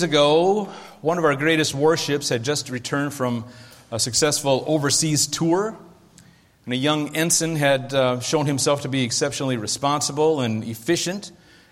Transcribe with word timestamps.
Years 0.00 0.10
ago, 0.10 0.64
one 1.02 1.18
of 1.18 1.24
our 1.24 1.36
greatest 1.36 1.72
warships 1.72 2.28
had 2.28 2.42
just 2.42 2.68
returned 2.68 3.14
from 3.14 3.44
a 3.92 4.00
successful 4.00 4.64
overseas 4.66 5.28
tour, 5.28 5.78
and 6.64 6.74
a 6.74 6.76
young 6.76 7.14
ensign 7.14 7.54
had 7.54 7.94
uh, 7.94 8.18
shown 8.18 8.44
himself 8.44 8.82
to 8.82 8.88
be 8.88 9.04
exceptionally 9.04 9.56
responsible 9.56 10.40
and 10.40 10.64
efficient, 10.64 11.30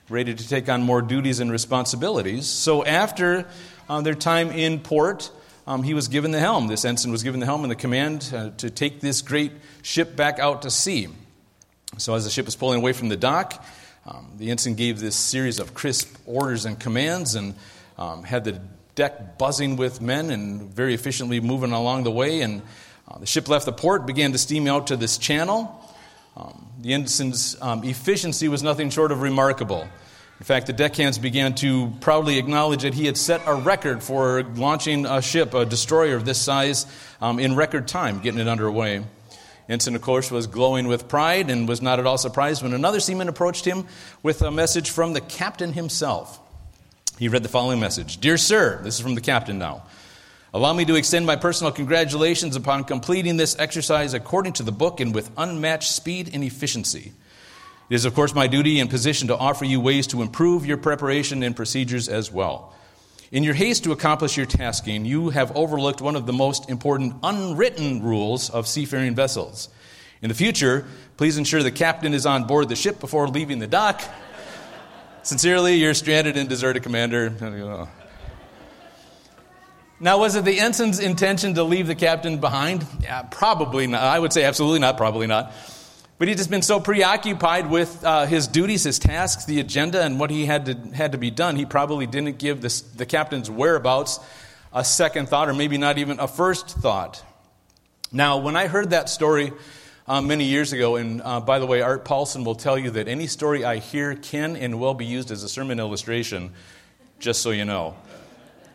ready 0.08 0.32
to 0.32 0.48
take 0.48 0.68
on 0.68 0.84
more 0.84 1.02
duties 1.02 1.40
and 1.40 1.50
responsibilities. 1.50 2.46
So, 2.46 2.84
after 2.84 3.48
uh, 3.88 4.02
their 4.02 4.14
time 4.14 4.52
in 4.52 4.78
port, 4.78 5.32
um, 5.66 5.82
he 5.82 5.92
was 5.92 6.06
given 6.06 6.30
the 6.30 6.38
helm. 6.38 6.68
This 6.68 6.84
ensign 6.84 7.10
was 7.10 7.24
given 7.24 7.40
the 7.40 7.46
helm 7.46 7.64
and 7.64 7.72
the 7.72 7.74
command 7.74 8.32
uh, 8.32 8.50
to 8.58 8.70
take 8.70 9.00
this 9.00 9.20
great 9.20 9.50
ship 9.82 10.14
back 10.14 10.38
out 10.38 10.62
to 10.62 10.70
sea. 10.70 11.08
So, 11.98 12.14
as 12.14 12.22
the 12.22 12.30
ship 12.30 12.44
was 12.44 12.54
pulling 12.54 12.78
away 12.78 12.92
from 12.92 13.08
the 13.08 13.16
dock, 13.16 13.66
um, 14.06 14.30
the 14.38 14.52
ensign 14.52 14.76
gave 14.76 15.00
this 15.00 15.16
series 15.16 15.58
of 15.58 15.74
crisp 15.74 16.16
orders 16.24 16.66
and 16.66 16.78
commands, 16.78 17.34
and 17.34 17.54
um, 18.02 18.24
had 18.24 18.42
the 18.44 18.60
deck 18.94 19.38
buzzing 19.38 19.76
with 19.76 20.00
men 20.00 20.30
and 20.30 20.62
very 20.74 20.92
efficiently 20.92 21.40
moving 21.40 21.72
along 21.72 22.02
the 22.02 22.10
way. 22.10 22.40
And 22.40 22.62
uh, 23.08 23.18
the 23.18 23.26
ship 23.26 23.48
left 23.48 23.64
the 23.64 23.72
port, 23.72 24.06
began 24.06 24.32
to 24.32 24.38
steam 24.38 24.66
out 24.66 24.88
to 24.88 24.96
this 24.96 25.18
channel. 25.18 25.78
Um, 26.36 26.66
the 26.80 26.94
ensign's 26.94 27.60
um, 27.62 27.84
efficiency 27.84 28.48
was 28.48 28.62
nothing 28.62 28.90
short 28.90 29.12
of 29.12 29.22
remarkable. 29.22 29.86
In 30.40 30.44
fact, 30.44 30.66
the 30.66 30.72
deckhands 30.72 31.18
began 31.18 31.54
to 31.56 31.92
proudly 32.00 32.38
acknowledge 32.38 32.82
that 32.82 32.94
he 32.94 33.06
had 33.06 33.16
set 33.16 33.40
a 33.46 33.54
record 33.54 34.02
for 34.02 34.42
launching 34.42 35.06
a 35.06 35.22
ship, 35.22 35.54
a 35.54 35.64
destroyer 35.64 36.16
of 36.16 36.24
this 36.24 36.40
size, 36.40 36.86
um, 37.20 37.38
in 37.38 37.54
record 37.54 37.86
time, 37.86 38.18
getting 38.18 38.40
it 38.40 38.48
underway. 38.48 39.04
Ensign, 39.68 39.94
of 39.94 40.02
course, 40.02 40.32
was 40.32 40.48
glowing 40.48 40.88
with 40.88 41.06
pride 41.06 41.48
and 41.48 41.68
was 41.68 41.80
not 41.80 42.00
at 42.00 42.06
all 42.06 42.18
surprised 42.18 42.64
when 42.64 42.72
another 42.72 42.98
seaman 42.98 43.28
approached 43.28 43.64
him 43.64 43.86
with 44.24 44.42
a 44.42 44.50
message 44.50 44.90
from 44.90 45.12
the 45.12 45.20
captain 45.20 45.72
himself. 45.72 46.40
He 47.18 47.28
read 47.28 47.42
the 47.42 47.48
following 47.48 47.78
message 47.78 48.18
Dear 48.18 48.36
Sir, 48.36 48.80
this 48.82 48.96
is 48.96 49.00
from 49.00 49.14
the 49.14 49.20
captain 49.20 49.58
now. 49.58 49.84
Allow 50.54 50.72
me 50.72 50.84
to 50.84 50.96
extend 50.96 51.24
my 51.24 51.36
personal 51.36 51.72
congratulations 51.72 52.56
upon 52.56 52.84
completing 52.84 53.36
this 53.36 53.58
exercise 53.58 54.12
according 54.12 54.54
to 54.54 54.62
the 54.62 54.72
book 54.72 55.00
and 55.00 55.14
with 55.14 55.30
unmatched 55.36 55.90
speed 55.92 56.30
and 56.34 56.44
efficiency. 56.44 57.12
It 57.88 57.94
is, 57.94 58.04
of 58.04 58.14
course, 58.14 58.34
my 58.34 58.46
duty 58.46 58.80
and 58.80 58.90
position 58.90 59.28
to 59.28 59.36
offer 59.36 59.64
you 59.64 59.80
ways 59.80 60.06
to 60.08 60.22
improve 60.22 60.66
your 60.66 60.76
preparation 60.76 61.42
and 61.42 61.56
procedures 61.56 62.08
as 62.08 62.30
well. 62.30 62.74
In 63.30 63.42
your 63.44 63.54
haste 63.54 63.84
to 63.84 63.92
accomplish 63.92 64.36
your 64.36 64.44
tasking, 64.46 65.06
you 65.06 65.30
have 65.30 65.56
overlooked 65.56 66.02
one 66.02 66.16
of 66.16 66.26
the 66.26 66.32
most 66.34 66.68
important 66.68 67.14
unwritten 67.22 68.02
rules 68.02 68.50
of 68.50 68.66
seafaring 68.66 69.14
vessels. 69.14 69.70
In 70.20 70.28
the 70.28 70.34
future, 70.34 70.86
please 71.16 71.38
ensure 71.38 71.62
the 71.62 71.70
captain 71.70 72.14
is 72.14 72.26
on 72.26 72.46
board 72.46 72.68
the 72.68 72.76
ship 72.76 73.00
before 73.00 73.28
leaving 73.28 73.58
the 73.58 73.66
dock 73.66 74.02
Sincerely, 75.24 75.76
your 75.76 75.94
stranded 75.94 76.36
and 76.36 76.48
deserted 76.48 76.82
commander. 76.82 77.30
Now, 80.00 80.18
was 80.18 80.34
it 80.34 80.44
the 80.44 80.58
ensign's 80.58 80.98
intention 80.98 81.54
to 81.54 81.62
leave 81.62 81.86
the 81.86 81.94
captain 81.94 82.38
behind? 82.38 82.84
Yeah, 83.00 83.22
probably 83.22 83.86
not. 83.86 84.02
I 84.02 84.18
would 84.18 84.32
say 84.32 84.42
absolutely 84.42 84.80
not, 84.80 84.96
probably 84.96 85.28
not. 85.28 85.52
But 86.18 86.26
he'd 86.26 86.38
just 86.38 86.50
been 86.50 86.62
so 86.62 86.80
preoccupied 86.80 87.70
with 87.70 88.04
uh, 88.04 88.26
his 88.26 88.48
duties, 88.48 88.82
his 88.82 88.98
tasks, 88.98 89.44
the 89.44 89.60
agenda, 89.60 90.02
and 90.02 90.18
what 90.18 90.30
he 90.30 90.44
had 90.44 90.66
to, 90.66 90.74
had 90.92 91.12
to 91.12 91.18
be 91.18 91.30
done, 91.30 91.54
he 91.54 91.66
probably 91.66 92.06
didn't 92.06 92.38
give 92.38 92.60
this, 92.60 92.80
the 92.80 93.06
captain's 93.06 93.48
whereabouts 93.48 94.18
a 94.72 94.84
second 94.84 95.28
thought, 95.28 95.48
or 95.48 95.54
maybe 95.54 95.78
not 95.78 95.98
even 95.98 96.18
a 96.18 96.26
first 96.26 96.68
thought. 96.68 97.22
Now, 98.10 98.38
when 98.38 98.56
I 98.56 98.66
heard 98.66 98.90
that 98.90 99.08
story, 99.08 99.52
uh, 100.06 100.20
many 100.20 100.44
years 100.44 100.72
ago. 100.72 100.96
And 100.96 101.22
uh, 101.22 101.40
by 101.40 101.58
the 101.58 101.66
way, 101.66 101.82
Art 101.82 102.04
Paulson 102.04 102.44
will 102.44 102.54
tell 102.54 102.78
you 102.78 102.90
that 102.90 103.08
any 103.08 103.26
story 103.26 103.64
I 103.64 103.76
hear 103.76 104.14
can 104.14 104.56
and 104.56 104.80
will 104.80 104.94
be 104.94 105.06
used 105.06 105.30
as 105.30 105.42
a 105.42 105.48
sermon 105.48 105.78
illustration, 105.78 106.52
just 107.18 107.42
so 107.42 107.50
you 107.50 107.64
know. 107.64 107.96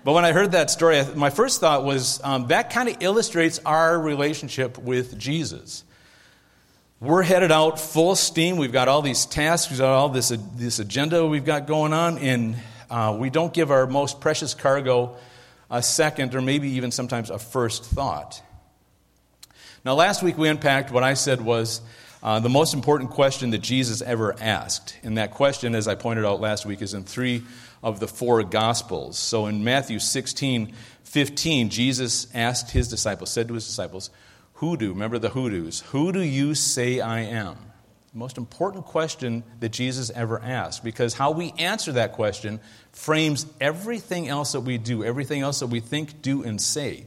But 0.03 0.13
when 0.13 0.23
I 0.23 0.31
heard 0.31 0.53
that 0.53 0.69
story, 0.69 1.03
my 1.15 1.29
first 1.29 1.59
thought 1.59 1.83
was 1.83 2.21
um, 2.23 2.47
that 2.47 2.69
kind 2.69 2.87
of 2.87 2.97
illustrates 3.01 3.59
our 3.65 3.99
relationship 3.99 4.77
with 4.77 5.17
Jesus. 5.17 5.83
We're 6.99 7.23
headed 7.23 7.51
out 7.51 7.79
full 7.79 8.15
steam. 8.15 8.57
We've 8.57 8.71
got 8.71 8.87
all 8.87 9.01
these 9.01 9.25
tasks, 9.25 9.69
we've 9.69 9.79
got 9.79 9.93
all 9.93 10.09
this, 10.09 10.29
this 10.55 10.79
agenda 10.79 11.25
we've 11.25 11.45
got 11.45 11.67
going 11.67 11.93
on, 11.93 12.17
and 12.17 12.55
uh, 12.89 13.15
we 13.19 13.29
don't 13.29 13.53
give 13.53 13.69
our 13.69 13.85
most 13.85 14.21
precious 14.21 14.53
cargo 14.53 15.17
a 15.69 15.83
second 15.83 16.33
or 16.33 16.41
maybe 16.41 16.69
even 16.69 16.91
sometimes 16.91 17.29
a 17.29 17.37
first 17.37 17.83
thought. 17.83 18.41
Now, 19.87 19.93
last 19.93 20.21
week 20.21 20.37
we 20.37 20.49
unpacked 20.49 20.91
what 20.91 21.03
I 21.03 21.13
said 21.13 21.39
was 21.39 21.79
uh, 22.21 22.41
the 22.41 22.49
most 22.49 22.73
important 22.73 23.09
question 23.09 23.51
that 23.51 23.59
Jesus 23.59 24.01
ever 24.01 24.35
asked. 24.37 24.97
And 25.01 25.17
that 25.17 25.31
question, 25.31 25.75
as 25.75 25.87
I 25.87 25.95
pointed 25.95 26.25
out 26.25 26.41
last 26.41 26.65
week, 26.65 26.81
is 26.81 26.93
in 26.93 27.05
three 27.05 27.43
of 27.81 28.01
the 28.01 28.07
four 28.09 28.43
Gospels. 28.43 29.17
So 29.17 29.45
in 29.45 29.63
Matthew 29.63 29.99
16, 29.99 30.73
15, 31.05 31.69
Jesus 31.69 32.27
asked 32.35 32.71
his 32.71 32.89
disciples, 32.89 33.31
said 33.31 33.47
to 33.47 33.53
his 33.53 33.65
disciples, 33.65 34.09
Who 34.55 34.75
do, 34.75 34.89
remember 34.89 35.19
the 35.19 35.29
who 35.29 35.49
do's, 35.49 35.79
who 35.79 36.11
do 36.11 36.19
you 36.19 36.53
say 36.53 36.99
I 36.99 37.21
am? 37.21 37.55
The 38.11 38.19
most 38.19 38.37
important 38.37 38.83
question 38.83 39.45
that 39.61 39.69
Jesus 39.69 40.09
ever 40.09 40.37
asked, 40.37 40.83
because 40.83 41.13
how 41.13 41.31
we 41.31 41.53
answer 41.57 41.93
that 41.93 42.11
question 42.11 42.59
frames 42.91 43.45
everything 43.61 44.27
else 44.27 44.51
that 44.51 44.59
we 44.59 44.77
do, 44.77 45.05
everything 45.05 45.43
else 45.43 45.61
that 45.61 45.67
we 45.67 45.79
think, 45.79 46.21
do, 46.21 46.43
and 46.43 46.59
say. 46.59 47.05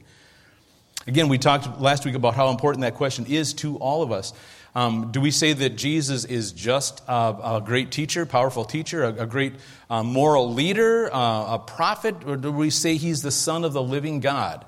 Again, 1.06 1.28
we 1.28 1.38
talked 1.38 1.80
last 1.80 2.04
week 2.04 2.14
about 2.14 2.34
how 2.34 2.50
important 2.50 2.82
that 2.82 2.94
question 2.94 3.24
is 3.24 3.54
to 3.54 3.76
all 3.78 4.02
of 4.02 4.12
us. 4.12 4.34
Um, 4.74 5.10
do 5.12 5.20
we 5.20 5.30
say 5.30 5.54
that 5.54 5.70
Jesus 5.70 6.26
is 6.26 6.52
just 6.52 7.02
a, 7.08 7.56
a 7.56 7.62
great 7.64 7.90
teacher, 7.90 8.26
powerful 8.26 8.66
teacher, 8.66 9.04
a, 9.04 9.22
a 9.22 9.26
great 9.26 9.54
uh, 9.88 10.02
moral 10.02 10.52
leader, 10.52 11.12
uh, 11.12 11.54
a 11.54 11.58
prophet, 11.58 12.16
or 12.26 12.36
do 12.36 12.52
we 12.52 12.68
say 12.68 12.96
he's 12.96 13.22
the 13.22 13.30
Son 13.30 13.64
of 13.64 13.72
the 13.72 13.82
living 13.82 14.20
God, 14.20 14.64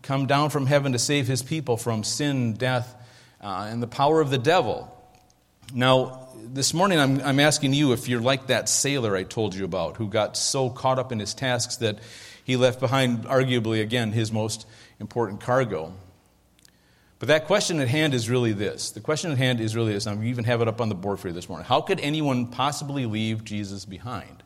come 0.00 0.26
down 0.26 0.48
from 0.48 0.64
heaven 0.64 0.92
to 0.92 0.98
save 0.98 1.26
his 1.28 1.42
people 1.42 1.76
from 1.76 2.02
sin, 2.02 2.54
death, 2.54 2.94
uh, 3.42 3.68
and 3.70 3.82
the 3.82 3.86
power 3.86 4.22
of 4.22 4.30
the 4.30 4.38
devil? 4.38 4.92
Now, 5.74 6.30
this 6.34 6.72
morning 6.72 6.98
I'm, 6.98 7.20
I'm 7.20 7.40
asking 7.40 7.74
you 7.74 7.92
if 7.92 8.08
you're 8.08 8.22
like 8.22 8.46
that 8.46 8.70
sailor 8.70 9.14
I 9.14 9.24
told 9.24 9.54
you 9.54 9.66
about 9.66 9.98
who 9.98 10.08
got 10.08 10.34
so 10.34 10.70
caught 10.70 10.98
up 10.98 11.12
in 11.12 11.18
his 11.18 11.34
tasks 11.34 11.76
that 11.76 11.98
he 12.48 12.56
left 12.56 12.80
behind, 12.80 13.24
arguably, 13.26 13.82
again, 13.82 14.10
his 14.10 14.32
most 14.32 14.66
important 15.00 15.42
cargo. 15.42 15.92
But 17.18 17.28
that 17.28 17.44
question 17.44 17.78
at 17.78 17.88
hand 17.88 18.14
is 18.14 18.30
really 18.30 18.54
this. 18.54 18.90
The 18.90 19.00
question 19.00 19.30
at 19.30 19.36
hand 19.36 19.60
is 19.60 19.76
really 19.76 19.92
this. 19.92 20.06
I 20.06 20.18
even 20.22 20.44
have 20.44 20.62
it 20.62 20.66
up 20.66 20.80
on 20.80 20.88
the 20.88 20.94
board 20.94 21.20
for 21.20 21.28
you 21.28 21.34
this 21.34 21.46
morning. 21.46 21.66
How 21.66 21.82
could 21.82 22.00
anyone 22.00 22.46
possibly 22.46 23.04
leave 23.04 23.44
Jesus 23.44 23.84
behind? 23.84 24.42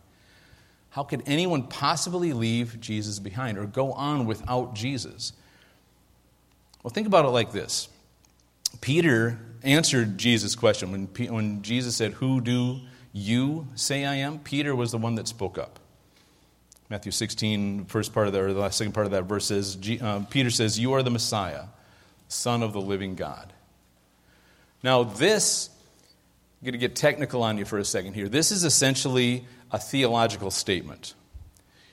How 0.91 1.05
could 1.05 1.23
anyone 1.27 1.69
possibly 1.69 2.33
leave 2.33 2.81
Jesus 2.81 3.21
behind 3.21 3.57
or 3.57 3.67
go 3.67 3.93
on 3.93 4.27
without 4.27 4.75
Jesus? 4.75 5.33
Well, 6.83 6.91
think 6.91 7.07
about 7.07 7.25
it 7.25 7.29
like 7.29 7.53
this 7.53 7.89
Peter 8.81 9.39
answered 9.63 10.19
Jesus' 10.19 10.57
question. 10.57 10.91
When, 10.91 11.07
when 11.33 11.63
Jesus 11.63 11.95
said, 11.95 12.15
Who 12.15 12.41
do 12.41 12.81
you 13.13 13.69
say 13.77 14.05
I 14.05 14.17
am? 14.17 14.41
Peter 14.41 14.75
was 14.75 14.91
the 14.91 14.99
one 14.99 15.15
that 15.15 15.29
spoke 15.29 15.57
up. 15.57 15.79
Matthew 16.93 17.11
16, 17.11 17.87
first 17.87 18.13
part 18.13 18.27
of 18.27 18.35
that, 18.35 18.43
or 18.43 18.53
the 18.53 18.61
last 18.61 18.77
second 18.77 18.93
part 18.93 19.07
of 19.07 19.13
that 19.13 19.23
verse 19.23 19.47
says, 19.47 19.79
uh, 20.03 20.27
Peter 20.29 20.51
says, 20.51 20.79
You 20.79 20.93
are 20.93 21.03
the 21.03 21.11
Messiah, 21.11 21.63
Son 22.29 22.63
of 22.63 22.75
the 22.75 22.83
living 22.83 23.15
God. 23.15 23.51
Now, 24.83 25.03
this, 25.03 25.71
I'm 26.61 26.67
going 26.67 26.73
to 26.73 26.79
get 26.79 26.95
technical 26.95 27.43
on 27.45 27.57
you 27.57 27.65
for 27.65 27.79
a 27.79 27.85
second 27.87 28.13
here. 28.13 28.29
This 28.29 28.53
is 28.53 28.63
essentially 28.63 29.47
a 29.71 29.79
theological 29.79 30.51
statement. 30.51 31.15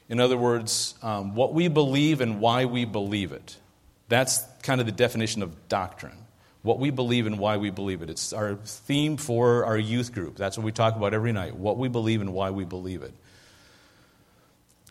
In 0.09 0.19
other 0.19 0.35
words, 0.35 0.95
um, 1.01 1.33
what 1.33 1.53
we 1.53 1.69
believe 1.69 2.19
and 2.19 2.41
why 2.41 2.65
we 2.65 2.83
believe 2.83 3.31
it. 3.31 3.55
That's 4.09 4.43
kind 4.63 4.81
of 4.81 4.85
the 4.85 4.91
definition 4.91 5.43
of 5.43 5.69
doctrine. 5.69 6.17
What 6.61 6.77
we 6.77 6.89
believe 6.89 7.25
and 7.25 7.39
why 7.39 7.55
we 7.55 7.69
believe 7.69 8.01
it. 8.01 8.09
It's 8.09 8.33
our 8.33 8.55
theme 8.55 9.15
for 9.15 9.63
our 9.63 9.77
youth 9.77 10.11
group. 10.13 10.35
That's 10.35 10.57
what 10.57 10.65
we 10.65 10.73
talk 10.73 10.97
about 10.97 11.13
every 11.13 11.31
night. 11.31 11.55
What 11.55 11.77
we 11.77 11.87
believe 11.87 12.19
and 12.19 12.33
why 12.33 12.49
we 12.49 12.65
believe 12.65 13.01
it. 13.01 13.13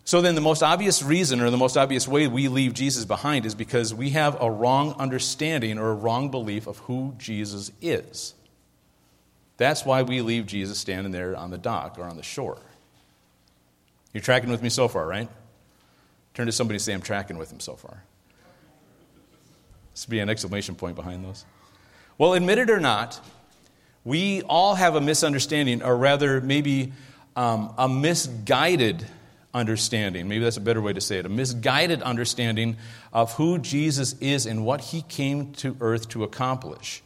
So 0.08 0.22
then, 0.22 0.34
the 0.34 0.40
most 0.40 0.62
obvious 0.62 1.02
reason 1.02 1.42
or 1.42 1.50
the 1.50 1.58
most 1.58 1.76
obvious 1.76 2.08
way 2.08 2.28
we 2.28 2.48
leave 2.48 2.72
Jesus 2.72 3.04
behind 3.04 3.44
is 3.44 3.54
because 3.54 3.92
we 3.92 4.08
have 4.08 4.40
a 4.40 4.50
wrong 4.50 4.94
understanding 4.94 5.78
or 5.78 5.90
a 5.90 5.94
wrong 5.94 6.30
belief 6.30 6.66
of 6.66 6.78
who 6.78 7.14
Jesus 7.18 7.70
is. 7.82 8.32
That's 9.58 9.84
why 9.84 10.00
we 10.00 10.22
leave 10.22 10.46
Jesus 10.46 10.78
standing 10.78 11.12
there 11.12 11.36
on 11.36 11.50
the 11.50 11.58
dock 11.58 11.98
or 11.98 12.04
on 12.04 12.16
the 12.16 12.22
shore. 12.22 12.56
You're 14.14 14.22
tracking 14.22 14.48
with 14.48 14.62
me 14.62 14.70
so 14.70 14.88
far, 14.88 15.06
right? 15.06 15.28
Turn 16.32 16.46
to 16.46 16.52
somebody 16.52 16.76
and 16.76 16.82
say, 16.82 16.94
I'm 16.94 17.02
tracking 17.02 17.36
with 17.36 17.52
him 17.52 17.60
so 17.60 17.74
far. 17.74 18.02
This 19.92 20.06
would 20.06 20.10
be 20.10 20.20
an 20.20 20.30
exclamation 20.30 20.74
point 20.74 20.96
behind 20.96 21.22
those. 21.22 21.44
Well, 22.16 22.32
admit 22.32 22.56
it 22.56 22.70
or 22.70 22.80
not, 22.80 23.20
we 24.04 24.40
all 24.44 24.74
have 24.74 24.94
a 24.94 25.02
misunderstanding, 25.02 25.82
or 25.82 25.94
rather, 25.94 26.40
maybe 26.40 26.94
um, 27.36 27.74
a 27.76 27.90
misguided 27.90 29.06
understanding. 29.54 30.28
Maybe 30.28 30.44
that's 30.44 30.56
a 30.56 30.62
better 30.62 30.80
way 30.80 30.92
to 30.92 31.00
say 31.00 31.18
it 31.18 31.26
a 31.26 31.28
misguided 31.28 32.02
understanding 32.02 32.76
of 33.12 33.32
who 33.34 33.58
Jesus 33.58 34.14
is 34.20 34.46
and 34.46 34.64
what 34.64 34.80
he 34.80 35.02
came 35.02 35.52
to 35.54 35.76
earth 35.80 36.08
to 36.10 36.24
accomplish. 36.24 37.02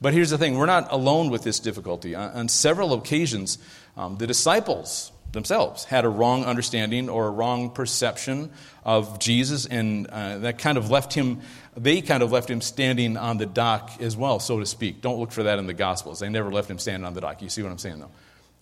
But 0.00 0.12
here's 0.12 0.30
the 0.30 0.38
thing 0.38 0.56
we're 0.56 0.66
not 0.66 0.92
alone 0.92 1.30
with 1.30 1.42
this 1.42 1.58
difficulty. 1.58 2.14
On 2.14 2.48
several 2.48 2.92
occasions, 2.92 3.58
um, 3.96 4.16
the 4.16 4.26
disciples 4.26 5.10
themselves 5.32 5.84
had 5.84 6.04
a 6.04 6.08
wrong 6.08 6.44
understanding 6.44 7.08
or 7.08 7.26
a 7.26 7.30
wrong 7.30 7.70
perception 7.70 8.50
of 8.84 9.18
Jesus, 9.18 9.66
and 9.66 10.06
uh, 10.06 10.38
that 10.38 10.58
kind 10.58 10.78
of 10.78 10.90
left 10.90 11.12
him, 11.12 11.40
they 11.76 12.00
kind 12.00 12.22
of 12.22 12.30
left 12.30 12.48
him 12.48 12.60
standing 12.60 13.16
on 13.16 13.38
the 13.38 13.46
dock 13.46 13.90
as 14.00 14.16
well, 14.16 14.38
so 14.38 14.60
to 14.60 14.66
speak. 14.66 15.00
Don't 15.00 15.18
look 15.18 15.32
for 15.32 15.42
that 15.42 15.58
in 15.58 15.66
the 15.66 15.74
Gospels. 15.74 16.20
They 16.20 16.28
never 16.28 16.50
left 16.50 16.70
him 16.70 16.78
standing 16.78 17.04
on 17.04 17.14
the 17.14 17.20
dock. 17.20 17.42
You 17.42 17.48
see 17.48 17.62
what 17.62 17.72
I'm 17.72 17.78
saying, 17.78 17.98
though? 17.98 18.10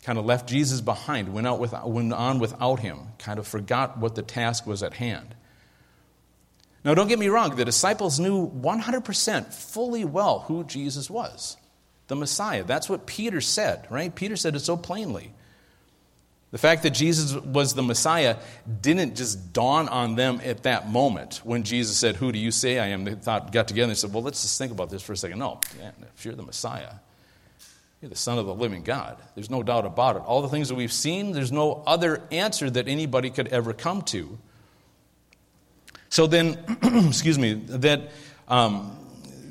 Kind 0.06 0.20
of 0.20 0.24
left 0.24 0.48
Jesus 0.48 0.80
behind, 0.80 1.34
went, 1.34 1.48
out 1.48 1.58
with, 1.58 1.74
went 1.84 2.12
on 2.12 2.38
without 2.38 2.78
him, 2.78 3.00
kind 3.18 3.40
of 3.40 3.48
forgot 3.48 3.98
what 3.98 4.14
the 4.14 4.22
task 4.22 4.64
was 4.64 4.84
at 4.84 4.94
hand. 4.94 5.34
Now, 6.84 6.94
don't 6.94 7.08
get 7.08 7.18
me 7.18 7.26
wrong, 7.26 7.56
the 7.56 7.64
disciples 7.64 8.20
knew 8.20 8.48
100% 8.48 9.52
fully 9.52 10.04
well 10.04 10.44
who 10.46 10.62
Jesus 10.62 11.10
was 11.10 11.56
the 12.06 12.14
Messiah. 12.14 12.62
That's 12.62 12.88
what 12.88 13.06
Peter 13.06 13.40
said, 13.40 13.84
right? 13.90 14.14
Peter 14.14 14.36
said 14.36 14.54
it 14.54 14.60
so 14.60 14.76
plainly. 14.76 15.32
The 16.52 16.58
fact 16.58 16.84
that 16.84 16.90
Jesus 16.90 17.34
was 17.34 17.74
the 17.74 17.82
Messiah 17.82 18.36
didn't 18.80 19.16
just 19.16 19.52
dawn 19.52 19.88
on 19.88 20.14
them 20.14 20.40
at 20.44 20.62
that 20.62 20.88
moment 20.88 21.40
when 21.42 21.64
Jesus 21.64 21.96
said, 21.96 22.14
Who 22.14 22.30
do 22.30 22.38
you 22.38 22.52
say 22.52 22.78
I 22.78 22.86
am? 22.90 23.02
They 23.02 23.16
thought, 23.16 23.50
got 23.50 23.66
together 23.66 23.90
and 23.90 23.98
said, 23.98 24.12
Well, 24.12 24.22
let's 24.22 24.42
just 24.42 24.56
think 24.56 24.70
about 24.70 24.88
this 24.88 25.02
for 25.02 25.14
a 25.14 25.16
second. 25.16 25.40
No, 25.40 25.58
man, 25.76 25.92
if 26.16 26.24
you're 26.24 26.36
the 26.36 26.44
Messiah, 26.44 26.92
you're 28.00 28.08
the 28.08 28.16
Son 28.16 28.38
of 28.38 28.46
the 28.46 28.54
living 28.54 28.82
God. 28.82 29.16
There's 29.34 29.50
no 29.50 29.62
doubt 29.62 29.86
about 29.86 30.16
it. 30.16 30.22
All 30.22 30.42
the 30.42 30.48
things 30.48 30.68
that 30.68 30.74
we've 30.74 30.92
seen, 30.92 31.32
there's 31.32 31.52
no 31.52 31.82
other 31.86 32.22
answer 32.30 32.68
that 32.70 32.88
anybody 32.88 33.30
could 33.30 33.48
ever 33.48 33.72
come 33.72 34.02
to. 34.02 34.38
So 36.08 36.26
then, 36.26 36.58
excuse 37.08 37.38
me, 37.38 37.54
that 37.54 38.10
um, 38.48 38.96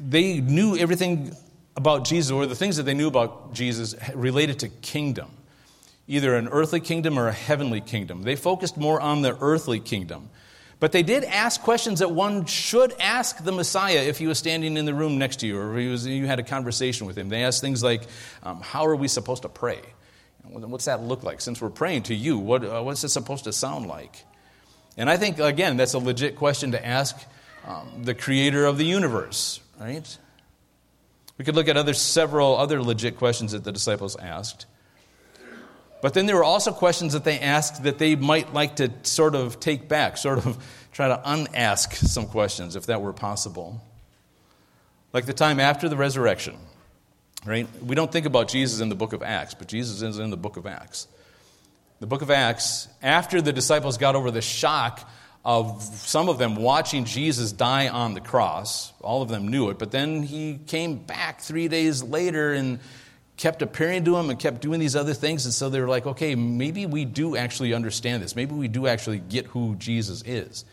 they 0.08 0.40
knew 0.40 0.78
everything 0.78 1.36
about 1.76 2.06
Jesus, 2.06 2.32
or 2.32 2.46
the 2.46 2.56
things 2.56 2.78
that 2.78 2.84
they 2.84 2.94
knew 2.94 3.08
about 3.08 3.54
Jesus 3.54 3.96
related 4.14 4.60
to 4.60 4.70
kingdom 4.70 5.30
either 6.08 6.36
an 6.36 6.48
earthly 6.50 6.80
kingdom 6.80 7.18
or 7.18 7.28
a 7.28 7.34
heavenly 7.34 7.82
kingdom. 7.82 8.24
They 8.24 8.36
focused 8.36 8.78
more 8.78 9.02
on 9.02 9.22
the 9.22 9.38
earthly 9.42 9.80
kingdom. 9.80 10.30
But 10.86 10.92
they 10.92 11.02
did 11.02 11.24
ask 11.24 11.64
questions 11.64 11.98
that 11.98 12.12
one 12.12 12.46
should 12.46 12.94
ask 13.00 13.44
the 13.44 13.52
Messiah 13.52 14.04
if 14.04 14.20
he 14.20 14.28
was 14.28 14.38
standing 14.38 14.78
in 14.78 14.86
the 14.86 14.94
room 14.94 15.18
next 15.18 15.38
to 15.38 15.48
you 15.48 15.58
or 15.58 15.72
was, 15.72 16.06
you 16.06 16.28
had 16.28 16.38
a 16.38 16.44
conversation 16.44 17.08
with 17.08 17.18
him. 17.18 17.28
They 17.28 17.44
asked 17.44 17.60
things 17.60 17.82
like, 17.82 18.04
um, 18.44 18.62
How 18.62 18.86
are 18.86 18.96
we 18.96 19.08
supposed 19.08 19.42
to 19.42 19.50
pray? 19.50 19.82
What's 20.44 20.86
that 20.86 21.02
look 21.02 21.24
like? 21.24 21.42
Since 21.42 21.60
we're 21.60 21.72
praying 21.72 22.04
to 22.04 22.14
you, 22.14 22.38
what, 22.38 22.64
uh, 22.64 22.84
what's 22.84 23.04
it 23.04 23.10
supposed 23.10 23.46
to 23.46 23.52
sound 23.52 23.88
like? 23.88 24.26
And 24.96 25.10
I 25.10 25.18
think, 25.18 25.40
again, 25.40 25.76
that's 25.76 25.96
a 25.96 25.98
legit 25.98 26.36
question 26.36 26.74
to 26.74 26.86
ask 26.86 27.18
um, 27.66 28.04
the 28.04 28.14
creator 28.14 28.68
of 28.68 28.78
the 28.78 28.86
universe, 28.86 29.62
right? 29.80 30.18
We 31.40 31.46
could 31.46 31.56
look 31.56 31.68
at 31.68 31.78
other, 31.78 31.96
several 31.96 32.56
other 32.58 32.84
legit 32.84 33.18
questions 33.18 33.54
that 33.54 33.64
the 33.64 33.72
disciples 33.72 34.16
asked. 34.18 34.68
But 36.06 36.13
then 36.13 36.28
there 36.28 36.36
were 36.36 36.44
also 36.44 36.72
questions 36.72 37.13
that 37.13 37.24
they 37.24 37.40
asked 37.40 37.81
that 37.81 37.98
they 37.98 38.16
might 38.16 38.54
like 38.54 38.75
to 38.75 38.92
sort 39.02 39.34
of 39.34 39.60
take 39.60 39.88
back, 39.88 40.18
sort 40.18 40.46
of 40.46 40.63
try 40.92 41.07
to 41.07 41.19
unask 41.25 41.96
some 41.96 42.28
questions 42.28 42.75
if 42.75 42.86
that 42.86 43.02
were 43.02 43.12
possible. 43.12 43.81
Like 45.13 45.25
the 45.25 45.34
time 45.34 45.60
after 45.60 45.90
the 45.90 45.98
resurrection, 45.98 46.57
right? 47.44 47.68
We 47.81 47.96
don't 47.96 48.12
think 48.12 48.28
about 48.28 48.50
Jesus 48.50 48.81
in 48.81 48.90
the 48.90 48.96
book 48.96 49.13
of 49.13 49.24
Acts, 49.24 49.56
but 49.56 49.68
Jesus 49.68 50.04
is 50.04 50.19
in 50.19 50.30
the 50.30 50.38
book 50.38 50.57
of 50.57 50.68
Acts. 50.68 51.07
The 52.02 52.06
book 52.06 52.22
of 52.22 52.30
Acts, 52.30 52.88
after 53.01 53.42
the 53.42 53.51
disciples 53.51 53.98
got 53.98 54.13
over 54.13 54.30
the 54.30 54.44
shock 54.44 55.10
of 55.44 55.81
some 55.81 56.30
of 56.30 56.38
them 56.38 56.56
watching 56.56 57.06
Jesus 57.06 57.51
die 57.51 57.88
on 57.88 58.13
the 58.13 58.22
cross, 58.22 58.94
all 59.01 59.24
of 59.24 59.30
them 59.30 59.48
knew 59.48 59.72
it, 59.72 59.80
but 59.80 59.90
then 59.90 60.22
he 60.22 60.60
came 60.68 60.98
back 60.98 61.42
three 61.42 61.68
days 61.68 62.04
later 62.04 62.54
and 62.54 62.80
kept 63.38 63.62
appearing 63.62 64.06
to 64.06 64.16
him 64.16 64.30
and 64.30 64.40
kept 64.40 64.62
doing 64.62 64.80
these 64.80 64.96
other 64.96 65.14
things. 65.14 65.46
And 65.46 65.54
so 65.54 65.70
they 65.70 65.82
were 65.82 65.90
like, 65.90 66.06
okay, 66.06 66.36
maybe 66.36 66.86
we 66.86 67.06
do 67.06 67.36
actually 67.36 67.74
understand 67.74 68.24
this. 68.24 68.36
Maybe 68.36 68.56
we 68.56 68.68
do 68.68 68.88
actually 68.88 69.20
get 69.20 69.48
who 69.48 69.76
Jesus 69.76 70.24
is. 70.26 70.64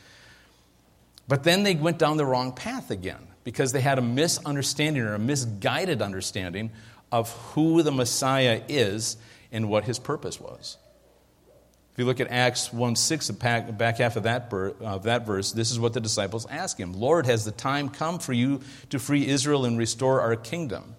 But 1.27 1.45
then 1.45 1.63
they 1.63 1.75
went 1.75 1.99
down 1.99 2.17
the 2.17 2.27
wrong 2.27 2.53
path 2.53 2.91
again 2.91 3.27
because 3.45 3.73
they 3.73 3.81
had 3.81 3.99
a 3.99 4.03
misunderstanding 4.03 5.03
or 5.03 5.15
a 5.15 5.19
misguided 5.19 6.03
understanding 6.03 6.71
of 7.11 7.31
who 7.53 7.83
the 7.83 7.93
Messiah 7.93 8.63
is 8.69 9.17
and 9.51 9.69
what 9.69 9.85
his 9.85 9.99
purpose 9.99 10.41
was. 10.41 10.79
If 11.93 11.99
you 11.99 12.07
look 12.07 12.21
at 12.21 12.29
Acts 12.29 12.73
1 12.73 12.97
6, 12.97 13.27
the 13.27 13.75
back 13.77 13.99
half 13.99 14.17
of 14.17 14.23
that, 14.23 14.51
of 14.53 15.03
that 15.03 15.27
verse, 15.27 15.53
this 15.53 15.71
is 15.71 15.79
what 15.79 15.93
the 15.93 16.01
disciples 16.01 16.47
ask 16.47 16.79
him 16.79 16.95
Lord, 16.95 17.27
has 17.27 17.45
the 17.45 17.51
time 17.51 17.91
come 17.91 18.19
for 18.19 18.33
you 18.33 18.61
to 18.91 18.99
free 18.99 19.27
Israel 19.27 19.67
and 19.67 19.77
restore 19.77 20.23
our 20.23 20.37
kingdom? 20.37 20.97